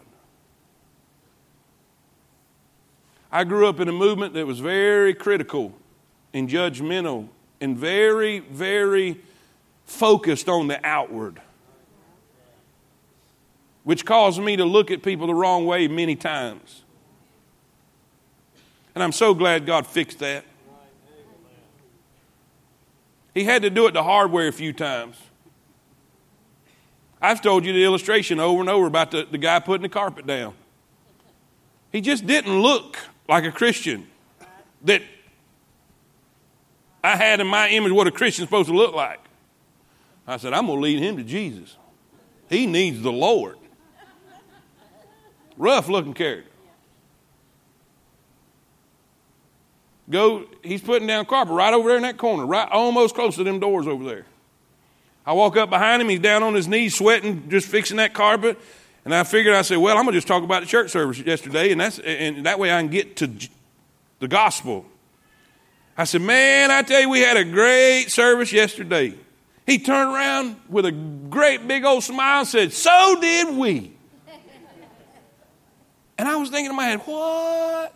[3.32, 5.74] I grew up in a movement that was very critical
[6.34, 7.28] and judgmental
[7.62, 9.20] and very, very
[9.86, 11.42] focused on the outward,
[13.84, 16.84] which caused me to look at people the wrong way many times.
[18.98, 20.44] And I'm so glad God fixed that.
[23.36, 25.22] He had to do it the hard way a few times.
[27.22, 30.26] I've told you the illustration over and over about the, the guy putting the carpet
[30.26, 30.56] down.
[31.92, 32.98] He just didn't look
[33.30, 34.08] like a Christian
[34.86, 35.04] that
[37.04, 39.20] I had in my image what a Christian's supposed to look like.
[40.26, 41.78] I said, I'm going to lead him to Jesus.
[42.50, 43.60] He needs the Lord.
[45.56, 46.50] Rough looking character.
[50.10, 53.44] Go, he's putting down carpet right over there in that corner, right almost close to
[53.44, 54.26] them doors over there.
[55.26, 58.58] I walk up behind him, he's down on his knees, sweating, just fixing that carpet.
[59.04, 61.20] And I figured, I said, well, I'm going to just talk about the church service
[61.20, 63.30] yesterday, and, that's, and that way I can get to
[64.20, 64.86] the gospel.
[65.98, 69.14] I said, man, I tell you, we had a great service yesterday.
[69.66, 73.94] He turned around with a great big old smile and said, so did we.
[76.18, 77.94] And I was thinking in my head, what?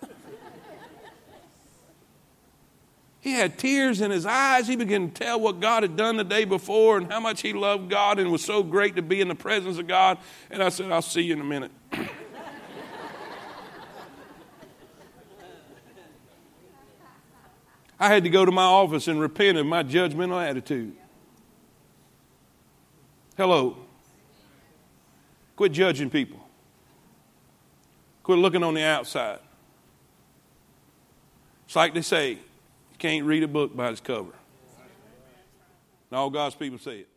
[3.21, 4.67] He had tears in his eyes.
[4.67, 7.53] He began to tell what God had done the day before and how much he
[7.53, 10.17] loved God and was so great to be in the presence of God.
[10.49, 11.71] And I said, I'll see you in a minute.
[17.99, 20.95] I had to go to my office and repent of my judgmental attitude.
[23.37, 23.77] Hello.
[25.55, 26.39] Quit judging people.
[28.23, 29.37] Quit looking on the outside.
[31.67, 32.39] It's like they say,
[33.01, 34.31] can't read a book by its cover.
[36.11, 37.07] And all God's people say it.